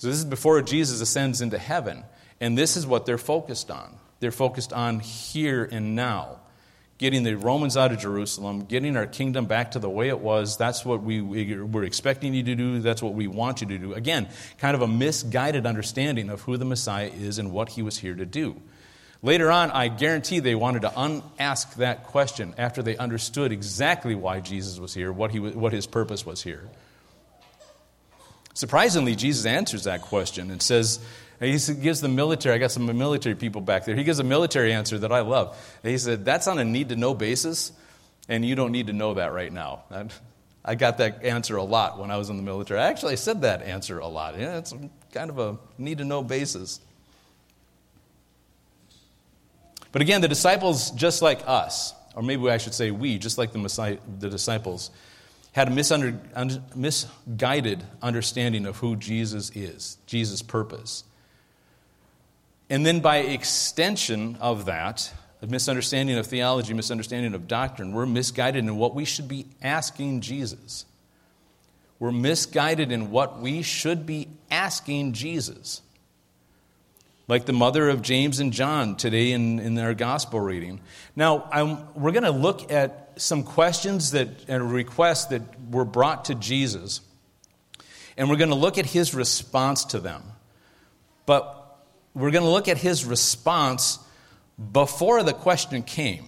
So, 0.00 0.08
this 0.08 0.16
is 0.16 0.24
before 0.24 0.62
Jesus 0.62 1.02
ascends 1.02 1.42
into 1.42 1.58
heaven. 1.58 2.04
And 2.40 2.56
this 2.56 2.78
is 2.78 2.86
what 2.86 3.04
they're 3.04 3.18
focused 3.18 3.70
on. 3.70 3.94
They're 4.20 4.30
focused 4.30 4.72
on 4.72 5.00
here 5.00 5.68
and 5.70 5.94
now. 5.94 6.38
Getting 6.96 7.22
the 7.22 7.34
Romans 7.34 7.76
out 7.76 7.92
of 7.92 7.98
Jerusalem, 7.98 8.64
getting 8.64 8.96
our 8.96 9.06
kingdom 9.06 9.44
back 9.44 9.72
to 9.72 9.78
the 9.78 9.90
way 9.90 10.08
it 10.08 10.18
was. 10.18 10.56
That's 10.56 10.86
what 10.86 11.02
we, 11.02 11.20
we're 11.20 11.84
expecting 11.84 12.32
you 12.32 12.42
to 12.44 12.54
do. 12.54 12.80
That's 12.80 13.02
what 13.02 13.12
we 13.12 13.26
want 13.26 13.60
you 13.60 13.66
to 13.66 13.76
do. 13.76 13.92
Again, 13.92 14.30
kind 14.56 14.74
of 14.74 14.80
a 14.80 14.88
misguided 14.88 15.66
understanding 15.66 16.30
of 16.30 16.40
who 16.40 16.56
the 16.56 16.64
Messiah 16.64 17.10
is 17.14 17.38
and 17.38 17.52
what 17.52 17.68
he 17.68 17.82
was 17.82 17.98
here 17.98 18.14
to 18.14 18.24
do. 18.24 18.56
Later 19.20 19.50
on, 19.50 19.70
I 19.70 19.88
guarantee 19.88 20.38
they 20.38 20.54
wanted 20.54 20.80
to 20.80 20.92
unask 20.98 21.74
that 21.74 22.04
question 22.04 22.54
after 22.56 22.82
they 22.82 22.96
understood 22.96 23.52
exactly 23.52 24.14
why 24.14 24.40
Jesus 24.40 24.78
was 24.78 24.94
here, 24.94 25.12
what, 25.12 25.30
he, 25.30 25.40
what 25.40 25.74
his 25.74 25.86
purpose 25.86 26.24
was 26.24 26.42
here. 26.42 26.70
Surprisingly, 28.60 29.16
Jesus 29.16 29.46
answers 29.46 29.84
that 29.84 30.02
question 30.02 30.50
and 30.50 30.60
says, 30.60 31.00
he 31.40 31.52
gives 31.80 32.02
the 32.02 32.10
military, 32.10 32.54
I 32.54 32.58
got 32.58 32.70
some 32.70 32.84
military 32.84 33.34
people 33.34 33.62
back 33.62 33.86
there. 33.86 33.96
He 33.96 34.04
gives 34.04 34.18
a 34.18 34.22
military 34.22 34.74
answer 34.74 34.98
that 34.98 35.10
I 35.10 35.20
love. 35.20 35.56
He 35.82 35.96
said, 35.96 36.26
That's 36.26 36.46
on 36.46 36.58
a 36.58 36.64
need 36.66 36.90
to 36.90 36.96
know 36.96 37.14
basis, 37.14 37.72
and 38.28 38.44
you 38.44 38.54
don't 38.56 38.70
need 38.70 38.88
to 38.88 38.92
know 38.92 39.14
that 39.14 39.32
right 39.32 39.50
now. 39.50 39.84
I 40.62 40.74
got 40.74 40.98
that 40.98 41.24
answer 41.24 41.56
a 41.56 41.62
lot 41.62 41.98
when 41.98 42.10
I 42.10 42.18
was 42.18 42.28
in 42.28 42.36
the 42.36 42.42
military. 42.42 42.80
I 42.80 42.88
actually 42.88 43.16
said 43.16 43.40
that 43.40 43.62
answer 43.62 43.98
a 43.98 44.08
lot. 44.08 44.38
Yeah, 44.38 44.58
it's 44.58 44.74
kind 45.14 45.30
of 45.30 45.38
a 45.38 45.56
need 45.78 45.96
to 45.96 46.04
know 46.04 46.22
basis. 46.22 46.80
But 49.90 50.02
again, 50.02 50.20
the 50.20 50.28
disciples, 50.28 50.90
just 50.90 51.22
like 51.22 51.40
us, 51.46 51.94
or 52.14 52.22
maybe 52.22 52.50
I 52.50 52.58
should 52.58 52.74
say 52.74 52.90
we, 52.90 53.16
just 53.16 53.38
like 53.38 53.52
the 53.54 54.28
disciples, 54.28 54.90
had 55.52 55.68
a 55.68 56.60
misguided 56.76 57.82
understanding 58.00 58.66
of 58.66 58.76
who 58.76 58.96
Jesus 58.96 59.50
is, 59.54 59.98
Jesus' 60.06 60.42
purpose. 60.42 61.04
And 62.68 62.86
then 62.86 63.00
by 63.00 63.18
extension 63.18 64.36
of 64.40 64.66
that, 64.66 65.12
a 65.42 65.46
misunderstanding 65.46 66.18
of 66.18 66.26
theology, 66.26 66.72
misunderstanding 66.72 67.34
of 67.34 67.48
doctrine, 67.48 67.92
we're 67.92 68.06
misguided 68.06 68.64
in 68.64 68.76
what 68.76 68.94
we 68.94 69.04
should 69.04 69.26
be 69.26 69.46
asking 69.60 70.20
Jesus. 70.20 70.84
We're 71.98 72.12
misguided 72.12 72.92
in 72.92 73.10
what 73.10 73.40
we 73.40 73.62
should 73.62 74.06
be 74.06 74.28
asking 74.50 75.14
Jesus. 75.14 75.82
Like 77.26 77.46
the 77.46 77.52
mother 77.52 77.88
of 77.88 78.02
James 78.02 78.38
and 78.38 78.52
John 78.52 78.96
today 78.96 79.32
in, 79.32 79.58
in 79.58 79.78
our 79.78 79.94
gospel 79.94 80.40
reading. 80.40 80.80
Now, 81.16 81.48
I'm, 81.52 81.92
we're 81.94 82.12
going 82.12 82.24
to 82.24 82.30
look 82.30 82.70
at 82.72 83.09
some 83.20 83.42
questions 83.42 84.12
that, 84.12 84.28
and 84.48 84.72
requests 84.72 85.26
that 85.26 85.42
were 85.70 85.84
brought 85.84 86.26
to 86.26 86.34
Jesus, 86.34 87.00
and 88.16 88.28
we're 88.28 88.36
going 88.36 88.50
to 88.50 88.56
look 88.56 88.78
at 88.78 88.86
his 88.86 89.14
response 89.14 89.84
to 89.86 90.00
them. 90.00 90.22
But 91.26 91.56
we're 92.14 92.30
going 92.30 92.44
to 92.44 92.50
look 92.50 92.68
at 92.68 92.78
his 92.78 93.04
response 93.04 93.98
before 94.72 95.22
the 95.22 95.32
question 95.32 95.82
came. 95.82 96.26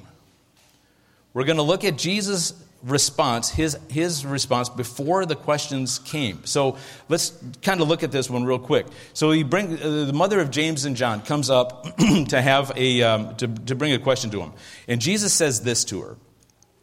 We're 1.35 1.45
going 1.45 1.57
to 1.57 1.63
look 1.63 1.85
at 1.85 1.97
Jesus' 1.97 2.53
response, 2.83 3.51
his, 3.51 3.79
his 3.89 4.27
response 4.27 4.69
before 4.69 5.25
the 5.25 5.37
questions 5.37 5.99
came. 6.01 6.45
So 6.45 6.77
let's 7.09 7.33
kind 7.63 7.81
of 7.81 7.89
look 7.89 8.03
at 8.03 8.13
this 8.13 8.29
one 8.29 8.45
real 8.45 8.59
quick. 8.59 8.87
So 9.15 9.31
he 9.31 9.43
bring, 9.43 9.79
uh, 9.81 10.05
the 10.07 10.13
mother 10.13 10.41
of 10.41 10.51
James 10.51 10.85
and 10.85 10.97
John 10.97 11.23
comes 11.23 11.49
up 11.49 11.97
to 12.29 12.43
have 12.43 12.73
a, 12.77 13.03
um, 13.03 13.37
to, 13.37 13.49
to 13.49 13.75
bring 13.75 13.93
a 13.93 13.99
question 13.99 14.31
to 14.31 14.41
him. 14.41 14.53
And 14.89 15.01
Jesus 15.01 15.33
says 15.33 15.63
this 15.63 15.85
to 15.87 16.03
her. 16.03 16.17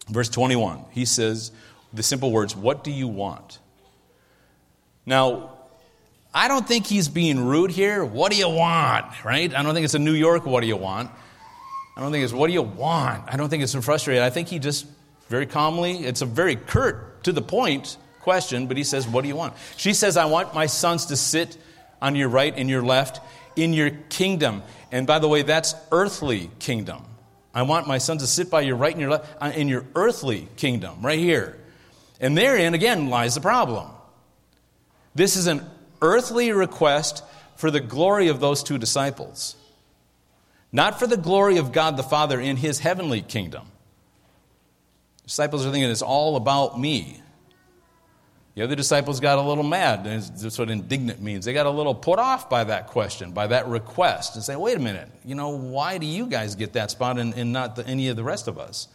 Verse 0.10 0.30
21, 0.30 0.84
he 0.92 1.06
says 1.06 1.52
the 1.94 2.04
simple 2.04 2.32
words, 2.32 2.56
What 2.56 2.84
do 2.84 2.92
you 2.92 3.08
want? 3.08 3.60
Now, 5.06 5.52
I 6.34 6.48
don't 6.48 6.68
think 6.68 6.86
he's 6.86 7.08
being 7.08 7.46
rude 7.46 7.72
here. 7.72 8.04
What 8.06 8.32
do 8.32 8.38
you 8.38 8.50
want? 8.50 9.24
Right? 9.24 9.54
I 9.54 9.64
don't 9.64 9.74
think 9.74 9.86
it's 9.86 9.96
a 9.96 10.00
New 10.00 10.14
York, 10.14 10.46
what 10.46 10.62
do 10.62 10.68
you 10.68 10.78
want? 10.78 11.12
I 11.96 12.02
don't 12.02 12.12
think 12.12 12.24
it's, 12.24 12.34
What 12.34 12.48
do 12.48 12.54
you 12.54 12.64
want? 12.64 13.24
I 13.28 13.38
don't 13.38 13.50
think 13.50 13.64
it's 13.64 13.74
frustrated. 13.76 14.24
I 14.24 14.30
think 14.30 14.48
he 14.48 14.60
just 14.60 14.86
very 15.28 15.46
calmly, 15.46 16.06
it's 16.06 16.22
a 16.22 16.26
very 16.26 16.56
curt, 16.56 17.24
to 17.24 17.32
the 17.32 17.42
point 17.42 17.98
question, 18.22 18.68
but 18.68 18.78
he 18.78 18.84
says, 18.84 19.08
What 19.08 19.22
do 19.22 19.28
you 19.28 19.36
want? 19.36 19.54
She 19.78 19.94
says, 19.94 20.18
I 20.18 20.26
want 20.26 20.54
my 20.54 20.66
sons 20.66 21.08
to 21.08 21.16
sit 21.16 21.58
on 22.02 22.16
your 22.16 22.30
right 22.30 22.54
and 22.56 22.70
your 22.70 22.84
left 22.84 23.22
in 23.56 23.74
your 23.74 23.90
kingdom. 24.10 24.64
And 24.92 25.06
by 25.06 25.20
the 25.20 25.28
way, 25.28 25.42
that's 25.42 25.76
earthly 25.92 26.50
kingdom. 26.60 27.04
I 27.60 27.64
want 27.64 27.88
my 27.88 27.98
son 27.98 28.18
to 28.20 28.28
sit 28.28 28.50
by 28.50 28.62
your 28.62 28.78
right 28.78 28.94
and 28.94 29.02
your 29.02 29.10
left 29.12 29.36
uh, 29.42 29.52
in 29.54 29.68
your 29.68 29.86
earthly 29.94 30.48
kingdom, 30.56 31.02
right 31.02 31.20
here. 31.20 31.58
And 32.22 32.38
therein, 32.38 32.74
again, 32.74 33.10
lies 33.10 33.36
the 33.36 33.42
problem. 33.42 33.90
This 35.14 35.36
is 35.36 35.48
an 35.48 35.66
earthly 36.02 36.52
request 36.54 37.24
for 37.58 37.70
the 37.70 37.82
glory 37.82 38.30
of 38.30 38.40
those 38.40 38.64
two 38.64 38.78
disciples. 38.78 39.56
not 40.72 41.00
for 41.00 41.08
the 41.08 41.18
glory 41.18 41.58
of 41.58 41.72
God 41.72 41.98
the 41.98 42.04
Father 42.04 42.40
in 42.40 42.58
his 42.58 42.80
heavenly 42.80 43.22
kingdom. 43.22 43.68
Disciples 45.26 45.66
are 45.66 45.72
thinking 45.72 45.90
it's 45.90 46.02
all 46.02 46.36
about 46.36 46.80
me. 46.80 47.22
The 48.56 48.64
other 48.64 48.76
disciples 48.76 49.20
got 49.20 49.38
a 49.38 49.42
little 49.42 49.64
mad. 49.64 50.04
That's 50.04 50.58
what 50.58 50.70
indignant 50.70 51.22
means. 51.22 51.46
They 51.46 51.54
got 51.54 51.66
a 51.66 51.72
little 51.72 51.96
put 51.96 52.20
off 52.20 52.50
by 52.50 52.66
that 52.66 52.88
question, 52.88 53.32
by 53.32 53.48
that 53.48 53.68
request, 53.68 54.36
and 54.36 54.44
say, 54.44 54.56
wait 54.56 54.76
a 54.76 54.80
minute, 54.80 55.10
you 55.24 55.36
know, 55.36 55.50
why 55.50 55.98
do 55.98 56.06
you 56.06 56.26
guys 56.28 56.56
get 56.56 56.74
that 56.74 56.92
spot 56.92 57.20
and, 57.20 57.34
and 57.36 57.54
not 57.54 57.76
the, 57.76 57.88
any 57.88 58.10
of 58.10 58.16
the 58.16 58.24
rest 58.24 58.48
of 58.48 58.60
us? 58.60 58.88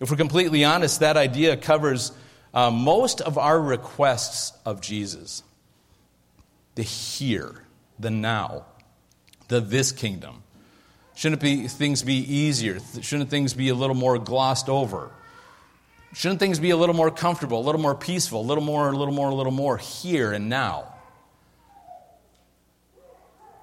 If 0.00 0.10
we're 0.10 0.16
completely 0.16 0.64
honest, 0.64 1.00
that 1.00 1.16
idea 1.16 1.56
covers 1.56 2.12
uh, 2.54 2.70
most 2.70 3.20
of 3.20 3.36
our 3.36 3.60
requests 3.60 4.56
of 4.64 4.80
Jesus 4.80 5.42
the 6.76 6.84
here, 6.84 7.64
the 7.98 8.10
now, 8.10 8.64
the 9.48 9.60
this 9.60 9.90
kingdom. 9.90 10.44
Shouldn't 11.16 11.42
be, 11.42 11.66
things 11.66 12.04
be 12.04 12.14
easier? 12.14 12.78
Shouldn't 13.00 13.30
things 13.30 13.52
be 13.52 13.70
a 13.70 13.74
little 13.74 13.96
more 13.96 14.16
glossed 14.16 14.68
over? 14.68 15.10
Shouldn't 16.14 16.40
things 16.40 16.58
be 16.58 16.70
a 16.70 16.76
little 16.76 16.94
more 16.94 17.10
comfortable, 17.10 17.60
a 17.60 17.64
little 17.64 17.80
more 17.80 17.94
peaceful, 17.94 18.40
a 18.40 18.46
little 18.46 18.64
more, 18.64 18.88
a 18.88 18.96
little 18.96 19.14
more, 19.14 19.28
a 19.28 19.34
little 19.34 19.52
more 19.52 19.76
here 19.76 20.32
and 20.32 20.48
now? 20.48 20.94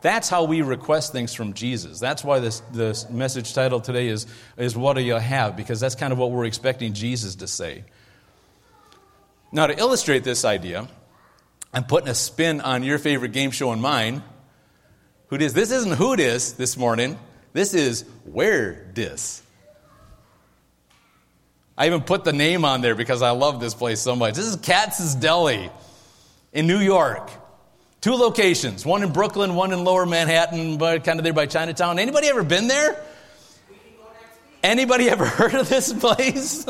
That's 0.02 0.30
how 0.30 0.44
we 0.44 0.62
request 0.62 1.12
things 1.12 1.34
from 1.34 1.54
Jesus. 1.54 2.00
That's 2.00 2.24
why 2.24 2.40
this, 2.40 2.60
this 2.72 3.10
message 3.10 3.56
title 3.56 3.82
today 3.82 4.08
is, 4.08 4.28
is 4.56 4.78
What 4.78 4.94
Do 4.94 5.02
You 5.02 5.16
Have? 5.16 5.58
Because 5.58 5.80
that's 5.80 5.96
kind 5.96 6.14
of 6.14 6.20
what 6.20 6.30
we're 6.30 6.46
expecting 6.46 6.94
Jesus 6.94 7.36
to 7.38 7.48
say. 7.48 7.86
Now, 9.52 9.66
to 9.66 9.76
illustrate 9.80 10.24
this 10.24 10.46
idea, 10.46 10.88
I'm 11.74 11.86
putting 11.86 12.10
a 12.10 12.14
spin 12.14 12.62
on 12.62 12.84
your 12.84 13.00
favorite 13.00 13.32
game 13.32 13.50
show 13.50 13.72
and 13.72 13.82
mine. 13.82 14.22
Who 15.30 15.40
dis? 15.40 15.54
This 15.54 15.72
isn't 15.72 15.94
who 15.94 16.16
dis 16.16 16.52
this 16.52 16.78
morning. 16.78 17.18
This 17.54 17.74
is 17.74 18.06
where 18.26 18.86
dis. 18.94 19.42
I 21.78 21.88
even 21.88 22.02
put 22.02 22.24
the 22.24 22.34
name 22.34 22.64
on 22.64 22.82
there 22.82 22.96
because 22.96 23.22
I 23.22 23.32
love 23.32 23.60
this 23.60 23.74
place 23.74 24.00
so 24.00 24.16
much. 24.16 24.36
This 24.36 24.46
is 24.46 24.56
Katz's 24.56 25.14
Deli 25.14 25.70
in 26.54 26.68
New 26.68 26.80
York. 26.80 27.30
Two 28.00 28.14
locations, 28.14 28.86
one 28.86 29.04
in 29.04 29.12
Brooklyn, 29.12 29.56
one 29.56 29.74
in 29.74 29.84
Lower 29.84 30.06
Manhattan, 30.06 30.78
but 30.78 31.04
kind 31.04 31.20
of 31.20 31.24
there 31.24 31.34
by 31.34 31.48
Chinatown. 31.48 32.00
Anybody 32.00 32.28
ever 32.28 32.44
been 32.44 32.68
there? 32.68 33.04
Anybody 34.64 35.10
ever 35.10 35.26
heard 35.26 35.54
of 35.54 35.68
this 35.68 35.92
place? 35.92 36.66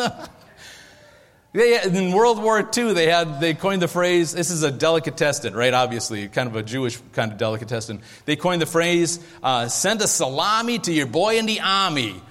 they, 1.53 1.83
in 1.83 2.11
World 2.11 2.41
War 2.41 2.67
II, 2.75 2.93
they 2.93 3.07
had 3.07 3.39
they 3.39 3.53
coined 3.53 3.81
the 3.81 3.87
phrase. 3.87 4.33
This 4.33 4.49
is 4.49 4.63
a 4.63 4.71
delicatessen, 4.71 5.53
right? 5.53 5.73
Obviously, 5.73 6.27
kind 6.29 6.49
of 6.49 6.55
a 6.55 6.63
Jewish 6.63 6.99
kind 7.11 7.31
of 7.31 7.37
delicatessen. 7.37 8.01
They 8.25 8.37
coined 8.37 8.61
the 8.61 8.65
phrase, 8.65 9.19
uh, 9.43 9.67
"Send 9.67 10.01
a 10.01 10.07
salami 10.07 10.79
to 10.79 10.91
your 10.91 11.07
boy 11.07 11.37
in 11.37 11.45
the 11.45 11.59
army." 11.59 12.21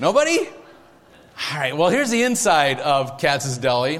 Nobody? 0.00 0.48
All 1.36 1.58
right, 1.58 1.76
well, 1.76 1.90
here's 1.90 2.10
the 2.10 2.22
inside 2.22 2.78
of 2.78 3.18
Katz's 3.18 3.58
Deli. 3.58 3.98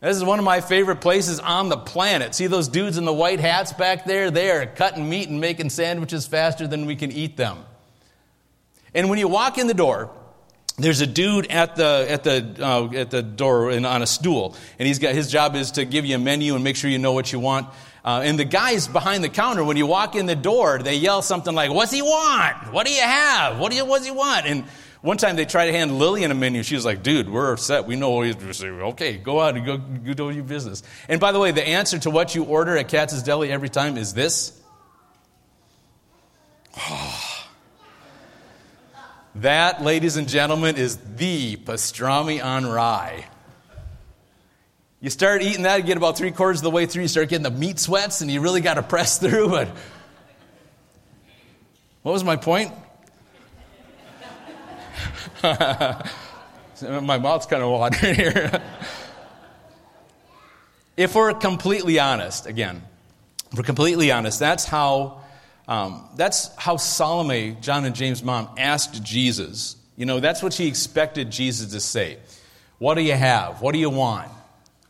This 0.00 0.16
is 0.16 0.24
one 0.24 0.38
of 0.38 0.44
my 0.44 0.60
favorite 0.60 1.00
places 1.00 1.40
on 1.40 1.68
the 1.68 1.76
planet. 1.76 2.34
See 2.34 2.46
those 2.46 2.68
dudes 2.68 2.96
in 2.98 3.04
the 3.04 3.12
white 3.12 3.40
hats 3.40 3.72
back 3.72 4.04
there? 4.04 4.30
They 4.30 4.50
are 4.50 4.64
cutting 4.64 5.08
meat 5.08 5.28
and 5.28 5.40
making 5.40 5.70
sandwiches 5.70 6.26
faster 6.26 6.66
than 6.66 6.86
we 6.86 6.94
can 6.96 7.10
eat 7.10 7.36
them. 7.36 7.58
And 8.94 9.10
when 9.10 9.18
you 9.18 9.28
walk 9.28 9.58
in 9.58 9.66
the 9.66 9.74
door, 9.74 10.10
there's 10.78 11.00
a 11.00 11.06
dude 11.06 11.48
at 11.48 11.76
the 11.76 12.06
at 12.08 12.24
the 12.24 12.56
uh, 12.58 12.88
at 12.94 13.10
the 13.10 13.22
door 13.22 13.70
on 13.72 14.02
a 14.02 14.06
stool, 14.06 14.56
and 14.78 14.86
he's 14.86 14.98
got 14.98 15.14
his 15.14 15.30
job 15.30 15.54
is 15.54 15.72
to 15.72 15.84
give 15.84 16.06
you 16.06 16.16
a 16.16 16.18
menu 16.18 16.54
and 16.54 16.64
make 16.64 16.76
sure 16.76 16.88
you 16.88 16.98
know 16.98 17.12
what 17.12 17.32
you 17.32 17.38
want. 17.38 17.68
Uh, 18.02 18.22
and 18.24 18.38
the 18.38 18.46
guys 18.46 18.88
behind 18.88 19.22
the 19.22 19.28
counter, 19.28 19.62
when 19.62 19.76
you 19.76 19.86
walk 19.86 20.14
in 20.16 20.24
the 20.24 20.36
door, 20.36 20.78
they 20.78 20.94
yell 20.94 21.20
something 21.20 21.54
like, 21.54 21.70
"What's 21.70 21.92
he 21.92 22.00
want? 22.00 22.72
What 22.72 22.86
do 22.86 22.92
you 22.92 23.02
have? 23.02 23.58
What 23.58 23.70
do 23.70 23.76
you 23.76 23.84
what's 23.84 24.06
he 24.06 24.10
want?" 24.10 24.46
And 24.46 24.64
one 25.02 25.16
time 25.16 25.36
they 25.36 25.46
tried 25.46 25.66
to 25.66 25.72
hand 25.72 25.98
Lillian 25.98 26.30
a 26.30 26.34
menu. 26.34 26.62
She 26.62 26.74
was 26.74 26.84
like, 26.84 27.02
dude, 27.02 27.30
we're 27.30 27.56
set. 27.56 27.86
We 27.86 27.96
know 27.96 28.10
what 28.10 28.42
you 28.42 28.52
say. 28.52 28.68
Okay, 28.68 29.16
go 29.16 29.40
out 29.40 29.56
and 29.56 29.64
go, 29.64 29.78
go 29.78 30.12
do 30.12 30.30
your 30.30 30.44
business. 30.44 30.82
And 31.08 31.18
by 31.18 31.32
the 31.32 31.38
way, 31.38 31.52
the 31.52 31.66
answer 31.66 31.98
to 32.00 32.10
what 32.10 32.34
you 32.34 32.44
order 32.44 32.76
at 32.76 32.88
Katz's 32.88 33.22
Deli 33.22 33.50
every 33.50 33.70
time 33.70 33.96
is 33.96 34.12
this. 34.12 34.60
that, 39.36 39.82
ladies 39.82 40.18
and 40.18 40.28
gentlemen, 40.28 40.76
is 40.76 40.98
the 41.16 41.56
pastrami 41.56 42.44
on 42.44 42.66
rye. 42.66 43.24
You 45.00 45.08
start 45.08 45.40
eating 45.40 45.62
that, 45.62 45.78
you 45.78 45.84
get 45.84 45.96
about 45.96 46.18
three 46.18 46.30
quarters 46.30 46.58
of 46.58 46.64
the 46.64 46.70
way 46.70 46.84
through, 46.84 47.02
you 47.02 47.08
start 47.08 47.30
getting 47.30 47.42
the 47.42 47.50
meat 47.50 47.78
sweats, 47.78 48.20
and 48.20 48.30
you 48.30 48.42
really 48.42 48.60
got 48.60 48.74
to 48.74 48.82
press 48.82 49.18
through. 49.22 49.48
But 49.48 49.68
what 52.02 52.12
was 52.12 52.22
my 52.22 52.36
point? 52.36 52.74
My 55.42 57.18
mouth's 57.18 57.46
kind 57.46 57.62
of 57.62 57.70
watering 57.70 58.14
here. 58.16 58.62
if 60.96 61.14
we're 61.14 61.34
completely 61.34 61.98
honest, 61.98 62.46
again, 62.46 62.82
if 63.52 63.58
we're 63.58 63.64
completely 63.64 64.10
honest, 64.12 64.38
that's 64.38 64.64
how, 64.64 65.22
um, 65.68 66.08
that's 66.16 66.54
how 66.56 66.76
Salome, 66.76 67.56
John 67.60 67.84
and 67.84 67.94
James' 67.94 68.22
mom, 68.22 68.48
asked 68.56 69.02
Jesus. 69.02 69.76
You 69.96 70.06
know, 70.06 70.20
that's 70.20 70.42
what 70.42 70.52
she 70.52 70.66
expected 70.66 71.30
Jesus 71.30 71.72
to 71.72 71.80
say. 71.80 72.18
What 72.78 72.94
do 72.94 73.02
you 73.02 73.14
have? 73.14 73.60
What 73.60 73.72
do 73.72 73.78
you 73.78 73.90
want? 73.90 74.30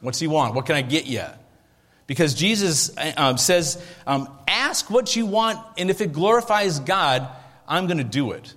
What's 0.00 0.20
he 0.20 0.26
want? 0.26 0.54
What 0.54 0.66
can 0.66 0.76
I 0.76 0.82
get 0.82 1.06
you? 1.06 1.24
Because 2.06 2.34
Jesus 2.34 2.90
um, 3.16 3.38
says, 3.38 3.82
um, 4.06 4.28
ask 4.48 4.90
what 4.90 5.14
you 5.14 5.26
want, 5.26 5.58
and 5.78 5.90
if 5.90 6.00
it 6.00 6.12
glorifies 6.12 6.80
God, 6.80 7.28
I'm 7.68 7.86
going 7.86 7.98
to 7.98 8.04
do 8.04 8.32
it. 8.32 8.54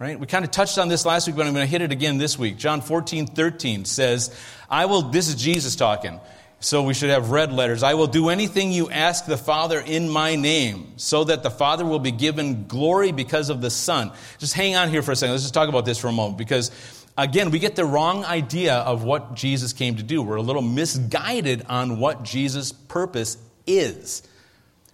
Right? 0.00 0.18
We 0.18 0.26
kind 0.26 0.46
of 0.46 0.50
touched 0.50 0.78
on 0.78 0.88
this 0.88 1.04
last 1.04 1.26
week, 1.26 1.36
but 1.36 1.46
I'm 1.46 1.52
going 1.52 1.66
to 1.66 1.70
hit 1.70 1.82
it 1.82 1.92
again 1.92 2.16
this 2.16 2.38
week. 2.38 2.56
John 2.56 2.80
14, 2.80 3.26
13 3.26 3.84
says, 3.84 4.34
I 4.70 4.86
will, 4.86 5.02
this 5.02 5.28
is 5.28 5.34
Jesus 5.34 5.76
talking, 5.76 6.18
so 6.58 6.82
we 6.82 6.94
should 6.94 7.10
have 7.10 7.30
red 7.30 7.52
letters. 7.52 7.82
I 7.82 7.92
will 7.92 8.06
do 8.06 8.30
anything 8.30 8.72
you 8.72 8.90
ask 8.90 9.26
the 9.26 9.36
Father 9.36 9.78
in 9.78 10.08
my 10.08 10.36
name, 10.36 10.94
so 10.96 11.24
that 11.24 11.42
the 11.42 11.50
Father 11.50 11.84
will 11.84 11.98
be 11.98 12.12
given 12.12 12.66
glory 12.66 13.12
because 13.12 13.50
of 13.50 13.60
the 13.60 13.68
Son. 13.68 14.10
Just 14.38 14.54
hang 14.54 14.74
on 14.74 14.88
here 14.88 15.02
for 15.02 15.12
a 15.12 15.16
second. 15.16 15.32
Let's 15.32 15.44
just 15.44 15.52
talk 15.52 15.68
about 15.68 15.84
this 15.84 15.98
for 15.98 16.08
a 16.08 16.12
moment, 16.12 16.38
because 16.38 16.70
again, 17.18 17.50
we 17.50 17.58
get 17.58 17.76
the 17.76 17.84
wrong 17.84 18.24
idea 18.24 18.76
of 18.76 19.04
what 19.04 19.34
Jesus 19.34 19.74
came 19.74 19.96
to 19.96 20.02
do. 20.02 20.22
We're 20.22 20.36
a 20.36 20.42
little 20.42 20.62
misguided 20.62 21.66
on 21.68 21.98
what 21.98 22.22
Jesus' 22.22 22.72
purpose 22.72 23.36
is. 23.66 24.22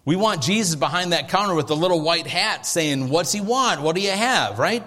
We 0.06 0.14
want 0.14 0.40
Jesus 0.40 0.76
behind 0.76 1.12
that 1.12 1.28
counter 1.28 1.54
with 1.54 1.66
the 1.66 1.76
little 1.76 2.00
white 2.00 2.28
hat 2.28 2.64
saying, 2.64 3.10
What's 3.10 3.32
he 3.32 3.40
want? 3.42 3.82
What 3.82 3.96
do 3.96 4.00
you 4.00 4.12
have? 4.12 4.58
Right? 4.58 4.84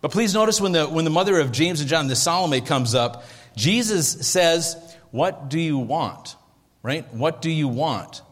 But 0.00 0.12
please 0.12 0.32
notice 0.32 0.60
when 0.60 0.72
the, 0.72 0.86
when 0.86 1.04
the 1.04 1.10
mother 1.10 1.40
of 1.40 1.50
James 1.50 1.80
and 1.80 1.90
John, 1.90 2.06
the 2.06 2.14
Salome, 2.14 2.60
comes 2.60 2.94
up, 2.94 3.24
Jesus 3.56 4.08
says, 4.28 4.76
What 5.10 5.50
do 5.50 5.58
you 5.58 5.76
want? 5.76 6.36
Right? 6.84 7.12
What 7.12 7.42
do 7.42 7.50
you 7.50 7.66
want? 7.66 8.22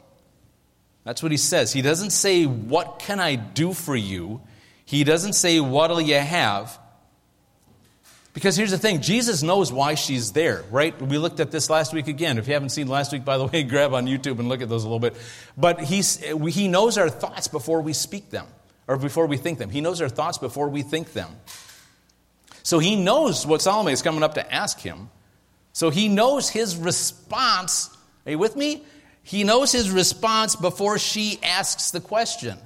That's 1.03 1.23
what 1.25 1.33
he 1.33 1.39
says. 1.39 1.73
He 1.73 1.83
doesn't 1.83 2.11
say, 2.11 2.45
What 2.45 3.01
can 3.01 3.19
I 3.19 3.35
do 3.35 3.73
for 3.73 3.97
you? 3.97 4.41
He 4.85 5.03
doesn't 5.03 5.33
say, 5.33 5.59
What'll 5.59 6.01
you 6.01 6.21
have? 6.21 6.79
Because 8.37 8.55
here's 8.55 8.71
the 8.71 8.77
thing 8.77 9.01
Jesus 9.01 9.43
knows 9.43 9.73
why 9.73 9.95
she's 9.95 10.33
there, 10.33 10.63
right? 10.71 11.01
We 11.01 11.17
looked 11.17 11.41
at 11.41 11.51
this 11.51 11.71
last 11.71 11.95
week 11.95 12.07
again. 12.07 12.37
If 12.37 12.47
you 12.47 12.53
haven't 12.53 12.69
seen 12.69 12.87
last 12.87 13.11
week, 13.11 13.25
by 13.25 13.39
the 13.39 13.47
way, 13.47 13.63
grab 13.63 13.95
on 13.95 14.05
YouTube 14.07 14.39
and 14.39 14.51
look 14.51 14.61
at 14.61 14.69
those 14.69 14.85
a 14.85 14.87
little 14.87 15.01
bit. 15.01 15.17
But 15.57 15.81
he's, 15.81 16.19
he 16.19 16.69
knows 16.69 16.99
our 16.99 17.09
thoughts 17.09 17.49
before 17.49 17.81
we 17.81 17.95
speak 17.95 18.29
them 18.29 18.47
or 18.89 18.99
before 18.99 19.25
we 19.27 19.39
think 19.39 19.57
them. 19.57 19.71
He 19.71 19.81
knows 19.81 20.03
our 20.03 20.11
thoughts 20.11 20.37
before 20.37 20.69
we 20.69 20.83
think 20.83 21.15
them. 21.15 21.31
So 22.63 22.79
he 22.79 22.95
knows 22.95 23.47
what 23.47 23.63
Salome 23.63 23.93
is 23.93 24.03
coming 24.03 24.23
up 24.23 24.35
to 24.35 24.55
ask 24.55 24.81
him. 24.81 25.09
So 25.73 25.89
he 25.89 26.09
knows 26.09 26.51
his 26.51 26.77
response. 26.77 27.89
Are 28.27 28.33
you 28.33 28.39
with 28.39 28.55
me? 28.55 28.85
He 29.23 29.45
knows 29.45 29.73
his 29.73 29.91
response 29.91 30.57
before 30.57 30.99
she 30.99 31.39
asks 31.43 31.91
the 31.91 32.03
question. 32.03 32.59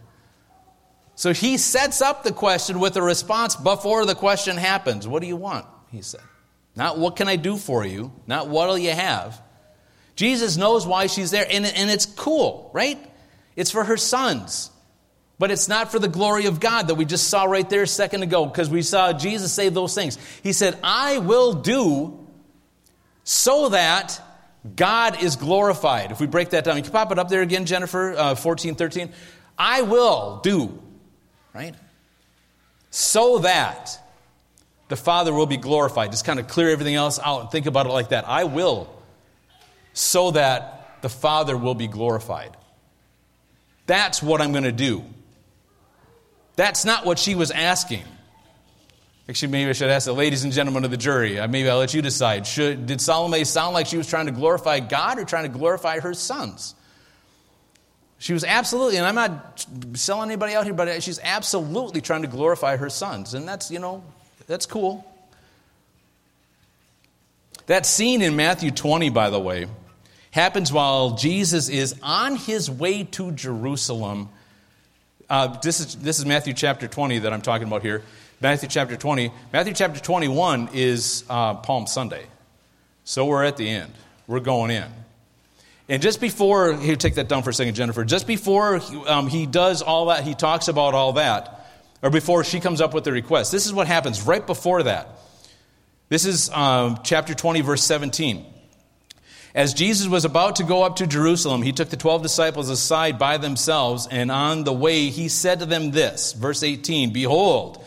So 1.21 1.35
he 1.35 1.59
sets 1.59 2.01
up 2.01 2.23
the 2.25 2.33
question 2.33 2.81
with 2.81 2.97
a 2.97 3.03
response 3.03 3.55
before 3.55 4.07
the 4.07 4.15
question 4.15 4.57
happens. 4.57 5.07
What 5.07 5.21
do 5.21 5.29
you 5.29 5.37
want? 5.37 5.67
He 5.93 6.01
said. 6.01 6.23
Not 6.75 6.97
what 6.97 7.17
can 7.17 7.29
I 7.29 7.37
do 7.37 7.59
for 7.59 7.85
you, 7.85 8.11
not 8.27 8.49
what'll 8.49 8.79
you 8.79 8.93
have. 8.93 9.39
Jesus 10.17 10.57
knows 10.57 10.87
why 10.87 11.09
she's 11.09 11.31
there, 11.31 11.45
and, 11.47 11.67
and 11.67 11.91
it's 11.91 12.07
cool, 12.07 12.71
right? 12.73 12.99
It's 13.55 13.71
for 13.71 13.85
her 13.85 13.99
sons. 13.99 14.71
But 15.39 15.51
it's 15.51 15.69
not 15.69 15.93
for 15.93 15.99
the 15.99 16.09
glory 16.09 16.47
of 16.47 16.59
God 16.59 16.89
that 16.89 16.95
we 16.95 17.05
just 17.05 17.29
saw 17.29 17.45
right 17.45 17.69
there 17.69 17.83
a 17.83 17.87
second 17.87 18.23
ago, 18.23 18.47
because 18.47 18.71
we 18.71 18.81
saw 18.81 19.13
Jesus 19.13 19.53
say 19.53 19.69
those 19.69 19.95
things. 19.95 20.17
He 20.43 20.55
said, 20.55 20.79
I 20.83 21.19
will 21.19 21.53
do 21.53 22.27
so 23.25 23.69
that 23.69 24.19
God 24.75 25.23
is 25.23 25.37
glorified. 25.37 26.13
If 26.13 26.19
we 26.19 26.27
break 26.27 26.49
that 26.51 26.65
down, 26.65 26.79
you 26.79 26.83
can 26.83 26.93
pop 26.93 27.13
it 27.13 27.19
up 27.19 27.29
there 27.29 27.43
again, 27.43 27.67
Jennifer, 27.67 28.15
uh, 28.17 28.35
14, 28.37 28.75
13. 28.75 29.13
I 29.59 29.83
will 29.83 30.41
do 30.43 30.83
right? 31.55 31.75
So 32.91 33.39
that 33.39 33.99
the 34.89 34.97
Father 34.97 35.33
will 35.33 35.47
be 35.47 35.57
glorified. 35.57 36.11
Just 36.11 36.25
kind 36.25 36.41
of 36.41 36.49
clear 36.49 36.71
everything 36.71 36.97
else 36.97 37.19
out 37.19 37.43
and 37.43 37.51
think 37.51 37.67
about 37.67 37.87
it 37.87 37.91
like 37.91 38.11
that. 38.11 38.29
I 38.29 38.45
will, 38.45 38.93
so 39.93 40.33
that 40.33 40.99
the 41.03 41.09
Father 41.09 41.57
will 41.57 41.75
be 41.75 41.87
glorified. 41.87 42.57
That's 43.87 44.23
what 44.23 44.41
I'm 44.41 44.53
going 44.53 44.65
to 44.65 44.73
do. 44.73 45.05
That's 46.57 46.85
not 46.85 47.07
what 47.07 47.19
she 47.19 47.35
was 47.35 47.51
asking. 47.51 48.05
Actually, 49.29 49.53
maybe 49.53 49.71
I 49.71 49.73
should 49.73 49.91
ask 49.91 50.07
the 50.07 50.13
ladies 50.13 50.43
and 50.43 50.53
gentlemen 50.53 50.85
of 50.85 50.91
the 50.91 50.97
jury. 50.97 51.39
Uh, 51.39 51.47
maybe 51.47 51.71
I'll 51.71 51.79
let 51.79 51.95
you 51.95 52.03
decide. 52.03 52.47
Should, 52.47 52.87
did 52.87 53.01
Salome 53.01 53.45
sound 53.45 53.75
like 53.75 53.87
she 53.87 53.97
was 53.97 54.09
trying 54.09 54.27
to 54.27 54.33
glorify 54.33 54.81
God 54.81 55.19
or 55.21 55.25
trying 55.25 55.45
to 55.51 55.57
glorify 55.57 56.01
her 56.01 56.15
sons? 56.15 56.75
She 58.21 58.35
was 58.35 58.45
absolutely, 58.45 58.99
and 58.99 59.07
I'm 59.07 59.15
not 59.15 59.67
selling 59.95 60.29
anybody 60.29 60.53
out 60.55 60.65
here, 60.65 60.75
but 60.75 61.03
she's 61.03 61.19
absolutely 61.23 62.03
trying 62.03 62.21
to 62.21 62.29
glorify 62.29 62.77
her 62.77 62.91
sons. 62.91 63.33
And 63.33 63.49
that's, 63.49 63.71
you 63.71 63.79
know, 63.79 64.05
that's 64.47 64.67
cool. 64.67 65.11
That 67.65 67.87
scene 67.87 68.21
in 68.21 68.37
Matthew 68.37 68.73
20, 68.73 69.09
by 69.09 69.31
the 69.31 69.41
way, 69.41 69.69
happens 70.33 70.71
while 70.71 71.17
Jesus 71.17 71.71
is 71.71 71.99
on 72.03 72.37
his 72.37 72.71
way 72.71 73.05
to 73.05 73.33
Jerusalem. 73.33 74.29
Uh, 75.31 75.59
this, 75.61 75.81
is, 75.81 75.97
this 75.97 76.19
is 76.19 76.27
Matthew 76.27 76.53
chapter 76.53 76.87
20 76.87 77.21
that 77.21 77.33
I'm 77.33 77.41
talking 77.41 77.67
about 77.67 77.81
here. 77.81 78.03
Matthew 78.43 78.69
chapter 78.69 78.97
20. 78.97 79.33
Matthew 79.51 79.73
chapter 79.73 79.99
21 79.99 80.69
is 80.75 81.25
uh, 81.31 81.55
Palm 81.55 81.87
Sunday. 81.87 82.27
So 83.05 83.25
we're 83.25 83.45
at 83.45 83.57
the 83.57 83.67
end. 83.67 83.95
We're 84.27 84.41
going 84.41 84.73
in. 84.73 84.91
And 85.91 86.01
just 86.01 86.21
before, 86.21 86.75
here, 86.75 86.95
take 86.95 87.17
that 87.17 87.29
down 87.29 87.43
for 87.43 87.51
a 87.51 87.53
second, 87.53 87.75
Jennifer. 87.75 88.05
Just 88.05 88.29
before 88.29 88.81
um, 89.09 89.27
he 89.27 89.45
does 89.45 89.83
all 89.83 90.07
that, 90.07 90.23
he 90.23 90.37
talks 90.37 90.69
about 90.69 90.95
all 90.95 91.15
that, 91.15 91.67
or 92.01 92.11
before 92.11 92.45
she 92.45 92.61
comes 92.61 92.81
up 92.81 92.95
with 92.95 93.03
the 93.03 93.11
request. 93.11 93.51
This 93.51 93.67
is 93.67 93.73
what 93.73 93.89
happens 93.89 94.23
right 94.23 94.47
before 94.47 94.85
that. 94.85 95.09
This 96.09 96.27
is 96.27 96.49
um, 96.51 97.01
chapter 97.03 97.35
20, 97.35 97.63
verse 97.63 97.83
17. 97.83 98.47
As 99.53 99.75
Jesus 99.75 100.07
was 100.07 100.25
about 100.25 100.57
to 100.57 100.63
go 100.63 100.85
up 100.85 100.97
to 100.97 101.09
Jerusalem, 101.09 101.61
he 101.61 101.73
took 101.73 101.89
the 101.89 101.97
12 101.97 102.23
disciples 102.23 102.71
aside 102.71 103.19
by 103.19 103.37
themselves, 103.39 104.07
and 104.09 104.31
on 104.31 104.63
the 104.63 104.73
way 104.73 105.09
he 105.09 105.29
said 105.29 105.59
to 105.59 105.67
them 105.67 105.91
this, 105.91 106.35
verse 106.35 106.63
18 106.63 107.13
Behold, 107.13 107.85